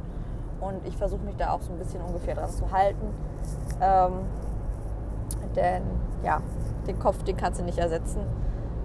Und 0.60 0.86
ich 0.86 0.97
versuche 0.97 1.21
mich 1.21 1.36
da 1.38 1.52
auch 1.52 1.62
so 1.62 1.71
ein 1.71 1.78
bisschen 1.78 2.02
ungefähr 2.02 2.36
dran 2.36 2.49
zu 2.49 2.71
halten. 2.71 3.13
Ähm, 3.82 4.13
denn 5.56 5.84
ja, 6.23 6.41
den 6.88 6.99
Kopf, 6.99 7.23
den 7.23 7.38
kannst 7.38 7.60
du 7.60 7.63
nicht 7.63 7.78
ersetzen. 7.78 8.21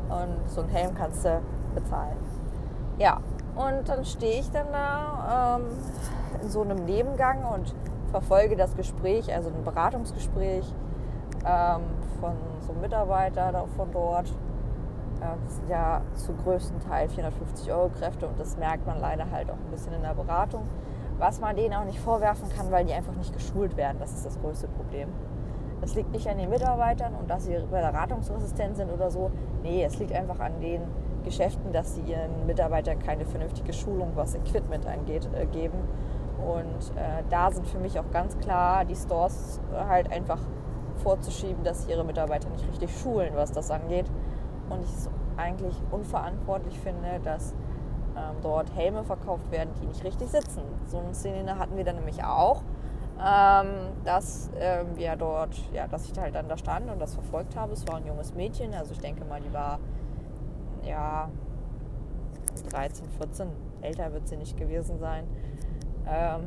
Und 0.09 0.51
so 0.51 0.61
ein 0.61 0.69
Helm 0.69 0.95
kannst 0.95 1.25
du 1.25 1.41
bezahlen. 1.75 2.17
Ja, 2.99 3.21
und 3.57 3.89
dann 3.89 4.05
stehe 4.05 4.41
ich 4.41 4.51
dann 4.51 4.67
da 4.73 5.59
ähm, 5.59 5.67
in 6.43 6.49
so 6.51 6.63
einem 6.63 6.85
Nebengang 6.85 7.45
und 7.45 7.75
verfolge 8.11 8.57
das 8.57 8.77
Gespräch, 8.77 9.33
also 9.33 9.51
ein 9.51 9.65
Beratungsgespräch 9.65 10.65
ähm, 11.45 11.83
von 12.21 12.35
so 12.61 12.73
einem 12.73 12.81
Mitarbeiter 12.81 13.67
von 13.77 13.91
dort. 13.93 14.33
Das 15.21 15.57
sind 15.57 15.71
ja 15.71 16.03
zu 16.15 16.35
größten 16.35 16.81
Teil 16.81 17.09
450 17.09 17.73
Euro 17.73 17.89
Kräfte 17.89 18.27
und 18.27 18.39
das 18.39 18.59
merkt 18.59 18.87
man 18.87 19.01
leider 19.01 19.31
halt 19.31 19.51
auch 19.51 19.55
ein 19.55 19.71
bisschen 19.71 19.95
in 19.95 20.03
der 20.03 20.15
Beratung. 20.15 20.69
Was 21.19 21.41
man 21.41 21.57
denen 21.57 21.73
auch 21.75 21.85
nicht 21.85 22.01
vorwerfen 22.01 22.49
kann, 22.51 22.71
weil 22.71 22.85
die 22.85 22.93
einfach 22.93 23.15
nicht 23.15 23.33
geschult 23.33 23.77
werden. 23.77 23.99
Das 24.01 24.13
ist 24.13 24.27
das 24.27 24.39
größte 24.41 24.69
Problem. 24.69 25.09
Das 25.81 25.95
liegt 25.95 26.11
nicht 26.13 26.29
an 26.29 26.39
den 26.39 26.51
Mitarbeitern 26.51 27.15
und 27.15 27.31
dass 27.31 27.45
sie 27.45 27.57
beratungsresistent 27.71 28.77
sind 28.77 28.93
oder 28.93 29.11
so. 29.11 29.31
Nee, 29.63 29.85
es 29.85 29.99
liegt 29.99 30.13
einfach 30.13 30.41
an 30.41 30.61
den 30.61 30.83
Geschäften, 31.25 31.73
dass 31.73 31.95
sie 31.95 32.03
ihren 32.03 32.47
Mitarbeitern 32.47 32.99
keine 32.99 33.25
vernünftige 33.25 33.73
Schulung, 33.73 34.13
was 34.15 34.35
Equipment 34.35 34.87
angeht, 34.87 35.29
äh, 35.35 35.47
geben. 35.47 35.79
Und 36.39 36.97
äh, 36.97 37.23
da 37.31 37.51
sind 37.51 37.67
für 37.67 37.79
mich 37.79 37.99
auch 37.99 38.11
ganz 38.11 38.39
klar 38.39 38.85
die 38.85 38.97
Stores 38.97 39.61
halt 39.73 40.13
einfach 40.13 40.41
vorzuschieben, 41.03 41.65
dass 41.65 41.85
sie 41.85 41.91
ihre 41.91 42.05
Mitarbeiter 42.05 42.49
nicht 42.51 42.69
richtig 42.69 42.97
schulen, 42.97 43.33
was 43.35 43.53
das 43.53 43.71
angeht. 43.71 44.07
Und 44.69 44.83
ich 44.83 44.91
es 44.91 45.11
eigentlich 45.37 45.75
unverantwortlich 45.91 46.79
finde, 46.79 47.21
dass 47.23 47.55
ähm, 48.17 48.37
dort 48.43 48.75
Helme 48.75 49.05
verkauft 49.05 49.51
werden, 49.51 49.71
die 49.81 49.87
nicht 49.87 50.05
richtig 50.05 50.29
sitzen. 50.29 50.63
So 50.87 50.99
eine 50.99 51.15
Szene 51.15 51.59
hatten 51.59 51.77
wir 51.77 51.85
dann 51.85 51.97
nämlich 51.97 52.23
auch, 52.23 52.63
ähm, 53.19 53.93
dass 54.05 54.51
ähm, 54.59 54.97
wir 54.97 55.17
dort, 55.17 55.57
ja, 55.73 55.87
dass 55.87 56.09
ich 56.11 56.19
halt 56.19 56.35
dann 56.35 56.49
da 56.49 56.57
stand 56.57 56.91
und 56.91 57.01
das 57.01 57.15
verfolgt 57.15 57.57
habe. 57.57 57.73
Es 57.73 57.87
war 57.89 57.97
ein 57.97 58.07
junges 58.07 58.35
Mädchen, 58.35 58.75
also 58.75 58.93
ich 58.93 59.01
denke 59.01 59.25
mal, 59.25 59.41
die 59.41 59.53
war 59.53 59.79
ja, 60.87 61.29
13, 62.71 63.09
14, 63.19 63.49
älter 63.83 64.13
wird 64.13 64.29
sie 64.29 64.37
nicht 64.37 64.57
gewesen 64.57 64.99
sein. 64.99 65.25
Ähm, 66.09 66.43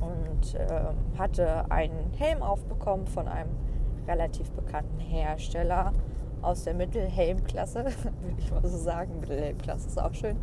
und 0.00 0.54
äh, 0.54 1.18
hatte 1.18 1.70
einen 1.70 2.12
Helm 2.16 2.42
aufbekommen 2.42 3.06
von 3.06 3.28
einem 3.28 3.50
relativ 4.06 4.50
bekannten 4.52 4.98
Hersteller. 5.00 5.92
aus 6.42 6.64
der 6.64 6.74
Mittelhelmklasse, 6.74 7.84
würde 7.84 7.94
ich 8.38 8.50
mal 8.50 8.62
so 8.62 8.76
sagen. 8.76 9.20
Mittelhelmklasse 9.20 9.88
ist 9.88 10.00
auch 10.00 10.12
schön. 10.12 10.36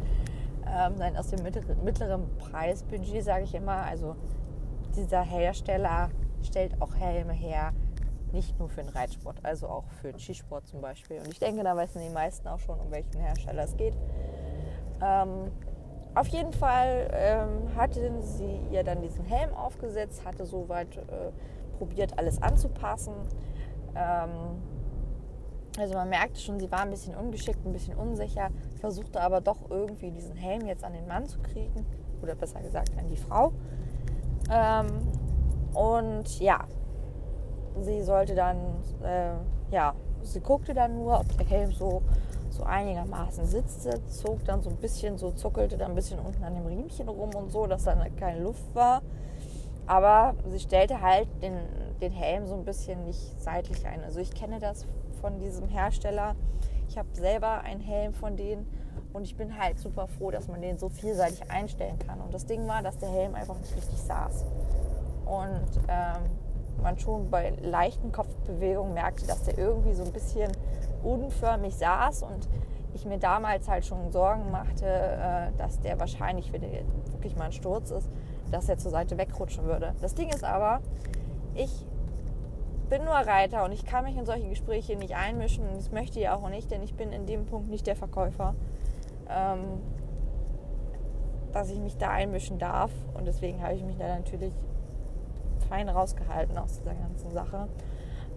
Ähm, 0.66 0.94
nein, 0.98 1.16
aus 1.18 1.28
dem 1.28 1.44
mittleren 1.44 2.24
Preisbudget, 2.38 3.24
sage 3.24 3.44
ich 3.44 3.54
immer. 3.54 3.84
Also 3.84 4.16
dieser 4.96 5.22
Hersteller 5.22 6.10
stellt 6.44 6.82
auch 6.82 6.96
Helme 6.96 7.34
her, 7.34 7.72
nicht 8.34 8.58
nur 8.60 8.70
für 8.70 8.82
den 8.82 8.90
Reitsport, 8.90 9.38
also 9.44 9.68
auch 9.68 9.86
für 10.02 10.12
den 10.12 10.20
Skisport 10.20 10.68
zum 10.68 10.82
Beispiel. 10.82 11.18
Und 11.20 11.28
ich 11.30 11.40
denke, 11.40 11.64
da 11.64 11.76
wissen 11.78 12.02
die 12.02 12.14
meisten 12.14 12.48
auch 12.48 12.60
schon, 12.60 12.80
um 12.80 12.92
welchen 12.92 13.20
Hersteller 13.20 13.64
es 13.64 13.76
geht. 13.78 13.94
Ähm, 15.02 15.52
auf 16.14 16.28
jeden 16.28 16.54
Fall 16.54 17.10
ähm, 17.14 17.76
hatte 17.76 18.22
sie 18.22 18.60
ihr 18.72 18.84
dann 18.84 19.02
diesen 19.02 19.24
Helm 19.26 19.54
aufgesetzt, 19.54 20.26
hatte 20.26 20.46
soweit 20.46 20.98
äh, 20.98 21.32
probiert, 21.78 22.18
alles 22.18 22.42
anzupassen. 22.42 23.14
Ähm, 23.96 24.62
also 25.80 25.94
man 25.94 26.10
merkte 26.10 26.40
schon, 26.40 26.60
sie 26.60 26.70
war 26.70 26.82
ein 26.82 26.90
bisschen 26.90 27.16
ungeschickt, 27.16 27.66
ein 27.66 27.72
bisschen 27.72 27.96
unsicher, 27.96 28.50
versuchte 28.80 29.22
aber 29.22 29.40
doch 29.40 29.70
irgendwie 29.70 30.12
diesen 30.12 30.36
Helm 30.36 30.66
jetzt 30.68 30.84
an 30.84 30.94
den 30.94 31.08
Mann 31.08 31.28
zu 31.28 31.40
kriegen, 31.40 31.86
oder 32.22 32.36
besser 32.36 32.62
gesagt 32.62 32.92
an 32.98 33.08
die 33.08 33.16
Frau. 33.16 33.54
Ähm, 34.52 35.08
und 35.74 36.40
ja, 36.40 36.66
sie 37.80 38.02
sollte 38.04 38.36
dann, 38.36 38.58
äh, 39.04 39.32
ja, 39.72 39.94
sie 40.24 40.40
guckte 40.40 40.74
dann 40.74 40.96
nur, 40.96 41.20
ob 41.20 41.38
der 41.38 41.46
Helm 41.46 41.72
so, 41.72 42.02
so 42.50 42.64
einigermaßen 42.64 43.46
sitzte, 43.46 44.06
zog 44.08 44.44
dann 44.46 44.62
so 44.62 44.70
ein 44.70 44.78
bisschen, 44.78 45.18
so 45.18 45.32
zuckelte 45.32 45.78
dann 45.78 45.92
ein 45.92 45.96
bisschen 45.96 46.20
unten 46.20 46.44
an 46.44 46.56
dem 46.56 46.66
Riemchen 46.66 47.08
rum 47.08 47.34
und 47.34 47.52
so, 47.52 47.66
dass 47.68 47.84
dann 47.84 48.04
keine 48.18 48.42
Luft 48.42 48.76
war. 48.76 49.02
Aber 49.88 50.36
sie 50.50 50.60
stellte 50.60 51.02
halt 51.02 51.28
den, 51.42 51.58
den 52.02 52.12
Helm 52.12 52.48
so 52.48 52.54
ein 52.54 52.64
bisschen 52.64 53.04
nicht 53.06 53.42
seitlich 53.42 53.86
ein. 53.86 54.04
Also 54.04 54.20
ich 54.20 54.34
kenne 54.34 54.60
das 54.60 54.86
von 55.22 55.40
diesem 55.40 55.68
Hersteller. 55.68 56.36
Ich 56.88 56.98
habe 56.98 57.08
selber 57.14 57.62
einen 57.62 57.82
Helm 57.82 58.14
von 58.14 58.36
denen 58.36 58.68
und 59.14 59.24
ich 59.24 59.36
bin 59.36 59.58
halt 59.58 59.80
super 59.80 60.08
froh, 60.08 60.32
dass 60.32 60.48
man 60.48 60.62
den 60.62 60.78
so 60.78 60.90
vielseitig 60.90 61.50
einstellen 61.50 61.98
kann. 62.00 62.22
Und 62.22 62.34
das 62.34 62.46
Ding 62.46 62.68
war, 62.68 62.82
dass 62.82 62.98
der 62.98 63.10
Helm 63.10 63.36
einfach 63.36 63.58
nicht 63.58 63.76
richtig 63.76 63.98
saß. 64.00 64.46
Und 65.26 65.82
ähm, 65.88 66.30
man 66.82 66.98
schon 67.00 67.30
bei 67.30 67.54
leichten 67.62 68.12
Kopfbewegungen 68.12 68.94
merkte, 68.94 69.28
dass 69.28 69.44
der 69.44 69.58
irgendwie 69.58 69.94
so 69.94 70.04
ein 70.04 70.12
bisschen 70.12 70.52
unförmig 71.04 71.76
saß 71.76 72.24
und 72.24 72.48
ich 72.94 73.06
mir 73.06 73.18
damals 73.18 73.70
halt 73.70 73.86
schon 73.86 74.12
Sorgen 74.12 74.52
machte, 74.52 74.86
äh, 74.86 75.58
dass 75.58 75.80
der 75.80 76.00
wahrscheinlich, 76.00 76.52
wenn 76.52 76.62
der 76.62 76.82
wirklich 77.12 77.36
mal 77.36 77.46
ein 77.46 77.52
Sturz 77.52 77.92
ist, 77.92 78.10
dass 78.52 78.68
er 78.68 78.78
zur 78.78 78.92
Seite 78.92 79.18
wegrutschen 79.18 79.66
würde. 79.66 79.96
Das 80.02 80.14
Ding 80.14 80.30
ist 80.30 80.44
aber, 80.44 80.82
ich 81.56 81.86
bin 82.90 83.06
nur 83.06 83.14
Reiter 83.14 83.64
und 83.64 83.72
ich 83.72 83.86
kann 83.86 84.04
mich 84.04 84.18
in 84.18 84.26
solche 84.26 84.50
Gespräche 84.50 84.98
nicht 84.98 85.16
einmischen 85.16 85.64
das 85.76 85.92
möchte 85.92 86.20
ich 86.20 86.28
auch 86.28 86.48
nicht, 86.50 86.70
denn 86.72 86.84
ich 86.84 86.96
bin 86.96 87.14
in 87.14 87.26
dem 87.26 87.46
Punkt 87.46 87.70
nicht 87.70 87.88
der 87.88 87.96
Verkäufer, 87.96 88.54
ähm, 89.30 89.80
dass 91.54 91.70
ich 91.70 91.80
mich 91.80 91.98
da 91.98 92.10
einmischen 92.10 92.60
darf 92.60 92.92
und 93.14 93.26
deswegen 93.26 93.64
habe 93.64 93.76
ich 93.76 93.84
mich 93.84 93.98
da 93.98 94.08
natürlich 94.16 94.54
fein 95.72 95.88
rausgehalten 95.88 96.58
aus 96.58 96.80
dieser 96.80 96.94
ganzen 96.94 97.32
Sache. 97.32 97.70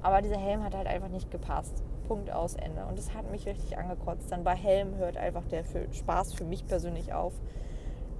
Aber 0.02 0.22
dieser 0.22 0.36
Helm 0.38 0.62
hat 0.62 0.76
halt 0.76 0.86
einfach 0.86 1.08
nicht 1.08 1.30
gepasst. 1.30 1.82
Punkt 2.06 2.30
aus 2.30 2.54
Ende. 2.54 2.84
Und 2.86 2.96
das 2.96 3.12
hat 3.12 3.30
mich 3.30 3.46
richtig 3.46 3.76
angekotzt. 3.76 4.30
Dann 4.30 4.44
bei 4.44 4.54
Helm 4.54 4.96
hört 4.96 5.16
einfach 5.16 5.44
der 5.48 5.64
für 5.64 5.92
Spaß 5.92 6.34
für 6.34 6.44
mich 6.44 6.66
persönlich 6.66 7.12
auf. 7.12 7.32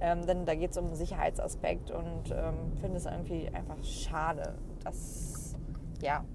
Ähm, 0.01 0.25
denn 0.25 0.45
da 0.45 0.55
geht 0.55 0.71
es 0.71 0.77
um 0.77 0.87
einen 0.87 0.95
Sicherheitsaspekt 0.95 1.91
und 1.91 2.31
ähm, 2.31 2.75
finde 2.81 2.97
es 2.97 3.05
irgendwie 3.05 3.47
einfach 3.47 3.81
schade, 3.83 4.55
dass, 4.83 5.55
ja, 6.01 6.25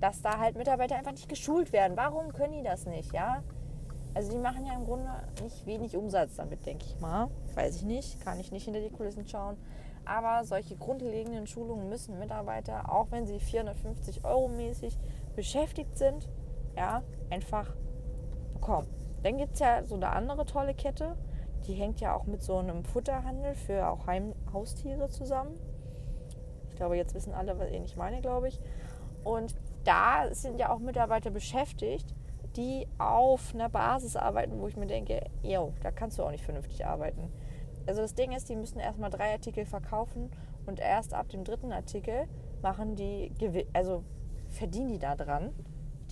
dass 0.00 0.20
da 0.22 0.38
halt 0.38 0.56
Mitarbeiter 0.56 0.96
einfach 0.96 1.12
nicht 1.12 1.28
geschult 1.28 1.72
werden. 1.72 1.96
Warum 1.96 2.32
können 2.32 2.54
die 2.54 2.64
das 2.64 2.86
nicht, 2.86 3.12
ja? 3.12 3.44
Also 4.14 4.32
die 4.32 4.38
machen 4.38 4.66
ja 4.66 4.74
im 4.74 4.86
Grunde 4.86 5.08
nicht 5.40 5.64
wenig 5.66 5.96
Umsatz 5.96 6.34
damit, 6.34 6.66
denke 6.66 6.84
ich 6.86 6.98
mal. 6.98 7.28
Weiß 7.54 7.76
ich 7.76 7.84
nicht, 7.84 8.20
kann 8.20 8.40
ich 8.40 8.50
nicht 8.50 8.64
hinter 8.64 8.80
die 8.80 8.90
Kulissen 8.90 9.28
schauen. 9.28 9.56
Aber 10.04 10.44
solche 10.44 10.76
grundlegenden 10.76 11.46
Schulungen 11.46 11.88
müssen 11.88 12.18
Mitarbeiter, 12.18 12.92
auch 12.92 13.10
wenn 13.10 13.26
sie 13.26 13.38
450 13.38 14.24
Euro 14.24 14.48
mäßig 14.48 14.98
beschäftigt 15.36 15.96
sind, 15.96 16.28
ja, 16.76 17.02
einfach 17.30 17.74
bekommen. 18.54 18.88
Dann 19.22 19.36
gibt 19.36 19.54
es 19.54 19.60
ja 19.60 19.84
so 19.84 19.94
eine 19.94 20.10
andere 20.10 20.46
tolle 20.46 20.74
Kette, 20.74 21.16
die 21.66 21.74
hängt 21.74 22.00
ja 22.00 22.14
auch 22.14 22.24
mit 22.24 22.42
so 22.42 22.56
einem 22.56 22.84
Futterhandel 22.84 23.54
für 23.54 23.88
auch 23.88 24.06
Heim 24.06 24.34
Haustiere 24.52 25.08
zusammen. 25.08 25.54
Ich 26.68 26.76
glaube, 26.76 26.96
jetzt 26.96 27.14
wissen 27.14 27.34
alle, 27.34 27.58
was 27.58 27.68
ich 27.70 27.96
meine, 27.96 28.20
glaube 28.20 28.48
ich. 28.48 28.58
Und 29.22 29.54
da 29.84 30.32
sind 30.32 30.58
ja 30.58 30.70
auch 30.72 30.78
Mitarbeiter 30.78 31.30
beschäftigt, 31.30 32.14
die 32.56 32.88
auf 32.98 33.54
einer 33.54 33.68
Basis 33.68 34.16
arbeiten, 34.16 34.58
wo 34.60 34.66
ich 34.66 34.76
mir 34.76 34.86
denke, 34.86 35.22
yo, 35.42 35.72
da 35.82 35.90
kannst 35.90 36.18
du 36.18 36.24
auch 36.24 36.30
nicht 36.30 36.44
vernünftig 36.44 36.86
arbeiten. 36.86 37.30
Also 37.90 38.02
das 38.02 38.14
Ding 38.14 38.30
ist, 38.30 38.48
die 38.48 38.54
müssen 38.54 38.78
erstmal 38.78 39.10
drei 39.10 39.32
Artikel 39.32 39.66
verkaufen 39.66 40.30
und 40.64 40.78
erst 40.78 41.12
ab 41.12 41.28
dem 41.28 41.42
dritten 41.42 41.72
Artikel 41.72 42.28
machen 42.62 42.94
die, 42.94 43.32
also 43.72 44.04
verdienen 44.48 44.90
die 44.90 45.00
da 45.00 45.16
dran. 45.16 45.52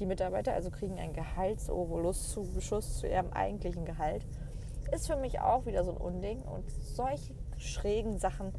Die 0.00 0.06
Mitarbeiter 0.06 0.54
also 0.54 0.72
kriegen 0.72 0.98
einen 0.98 1.12
Gehaltsovolus 1.12 2.32
zu 2.32 2.42
Beschuss 2.52 2.98
zu 2.98 3.06
ihrem 3.06 3.32
eigentlichen 3.32 3.84
Gehalt. 3.84 4.26
Ist 4.90 5.06
für 5.06 5.14
mich 5.14 5.38
auch 5.38 5.66
wieder 5.66 5.84
so 5.84 5.92
ein 5.92 5.98
Unding. 5.98 6.42
Und 6.42 6.68
solche 6.68 7.32
schrägen 7.58 8.18
Sachen 8.18 8.52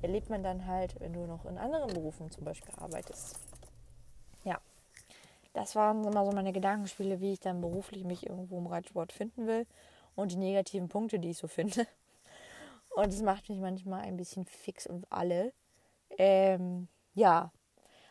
erlebt 0.00 0.30
man 0.30 0.42
dann 0.42 0.66
halt, 0.66 0.98
wenn 1.00 1.12
du 1.12 1.26
noch 1.26 1.44
in 1.44 1.58
anderen 1.58 1.92
Berufen 1.92 2.30
zum 2.30 2.46
Beispiel 2.46 2.72
arbeitest. 2.78 3.38
Ja, 4.44 4.58
das 5.52 5.76
waren 5.76 6.02
immer 6.02 6.24
so 6.24 6.32
meine 6.32 6.54
Gedankenspiele, 6.54 7.20
wie 7.20 7.34
ich 7.34 7.40
dann 7.40 7.60
beruflich 7.60 8.04
mich 8.04 8.26
irgendwo 8.26 8.56
im 8.56 8.68
Reitsport 8.68 9.12
finden 9.12 9.46
will 9.46 9.66
und 10.16 10.32
die 10.32 10.36
negativen 10.36 10.88
Punkte, 10.88 11.18
die 11.18 11.28
ich 11.28 11.36
so 11.36 11.46
finde. 11.46 11.86
Und 12.94 13.08
es 13.08 13.22
macht 13.22 13.48
mich 13.48 13.60
manchmal 13.60 14.02
ein 14.02 14.16
bisschen 14.16 14.44
fix 14.44 14.86
und 14.86 15.06
alle. 15.10 15.52
Ähm, 16.16 16.88
ja. 17.14 17.52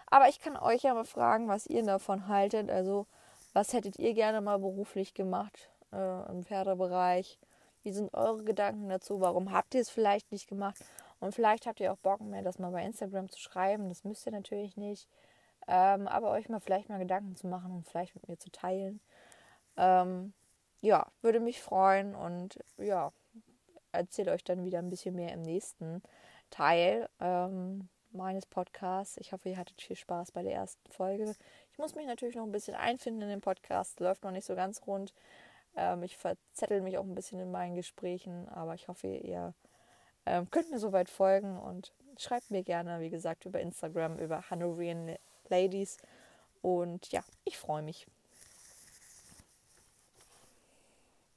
Aber 0.05 0.29
ich 0.29 0.39
kann 0.39 0.55
euch 0.55 0.83
ja 0.83 0.93
mal 0.93 1.05
fragen, 1.05 1.47
was 1.47 1.67
ihr 1.67 1.83
davon 1.83 2.27
haltet. 2.27 2.69
Also, 2.69 3.07
was 3.53 3.73
hättet 3.73 3.99
ihr 3.99 4.13
gerne 4.13 4.41
mal 4.41 4.59
beruflich 4.59 5.13
gemacht 5.13 5.69
äh, 5.91 6.31
im 6.31 6.43
Pferdebereich? 6.43 7.39
Wie 7.83 7.91
sind 7.91 8.13
eure 8.13 8.43
Gedanken 8.43 8.89
dazu? 8.89 9.19
Warum 9.19 9.51
habt 9.51 9.75
ihr 9.75 9.81
es 9.81 9.89
vielleicht 9.89 10.31
nicht 10.31 10.47
gemacht? 10.47 10.83
Und 11.19 11.33
vielleicht 11.33 11.65
habt 11.65 11.79
ihr 11.79 11.91
auch 11.91 11.97
Bock 11.97 12.21
mehr, 12.21 12.43
das 12.43 12.59
mal 12.59 12.71
bei 12.71 12.83
Instagram 12.83 13.29
zu 13.29 13.39
schreiben. 13.39 13.89
Das 13.89 14.03
müsst 14.03 14.25
ihr 14.25 14.31
natürlich 14.31 14.77
nicht. 14.77 15.07
Ähm, 15.67 16.07
aber 16.07 16.31
euch 16.31 16.47
mal 16.47 16.59
vielleicht 16.59 16.89
mal 16.89 16.99
Gedanken 16.99 17.35
zu 17.35 17.47
machen 17.47 17.71
und 17.71 17.87
vielleicht 17.87 18.15
mit 18.15 18.27
mir 18.27 18.37
zu 18.37 18.51
teilen. 18.51 19.01
Ähm, 19.75 20.33
ja, 20.81 21.07
würde 21.21 21.39
mich 21.39 21.61
freuen 21.61 22.15
und 22.15 22.59
ja, 22.77 23.11
erzähle 23.91 24.31
euch 24.31 24.43
dann 24.43 24.63
wieder 24.63 24.79
ein 24.79 24.89
bisschen 24.89 25.15
mehr 25.15 25.33
im 25.33 25.41
nächsten 25.41 26.01
Teil 26.49 27.09
ähm, 27.19 27.89
meines 28.11 28.45
Podcasts. 28.45 29.17
Ich 29.17 29.33
hoffe, 29.33 29.49
ihr 29.49 29.57
hattet 29.57 29.81
viel 29.81 29.95
Spaß 29.95 30.31
bei 30.31 30.43
der 30.43 30.53
ersten 30.53 30.91
Folge. 30.91 31.35
Ich 31.71 31.77
muss 31.77 31.95
mich 31.95 32.05
natürlich 32.05 32.35
noch 32.35 32.43
ein 32.43 32.51
bisschen 32.51 32.75
einfinden 32.75 33.21
in 33.23 33.29
den 33.29 33.41
Podcast. 33.41 33.99
Läuft 33.99 34.23
noch 34.23 34.31
nicht 34.31 34.45
so 34.45 34.55
ganz 34.55 34.85
rund. 34.87 35.13
Ähm, 35.75 36.03
ich 36.03 36.17
verzettel 36.17 36.81
mich 36.81 36.97
auch 36.97 37.03
ein 37.03 37.15
bisschen 37.15 37.39
in 37.39 37.51
meinen 37.51 37.75
Gesprächen, 37.75 38.47
aber 38.49 38.73
ich 38.73 38.87
hoffe, 38.87 39.07
ihr 39.07 39.53
ähm, 40.25 40.49
könnt 40.49 40.71
mir 40.71 40.79
soweit 40.79 41.09
folgen 41.09 41.57
und 41.57 41.93
schreibt 42.17 42.51
mir 42.51 42.63
gerne, 42.63 42.99
wie 42.99 43.09
gesagt, 43.09 43.45
über 43.45 43.61
Instagram, 43.61 44.17
über 44.17 44.49
Hanoverian 44.49 45.15
Ladies. 45.49 45.97
Und 46.61 47.11
ja, 47.11 47.23
ich 47.45 47.57
freue 47.57 47.83
mich. 47.83 48.07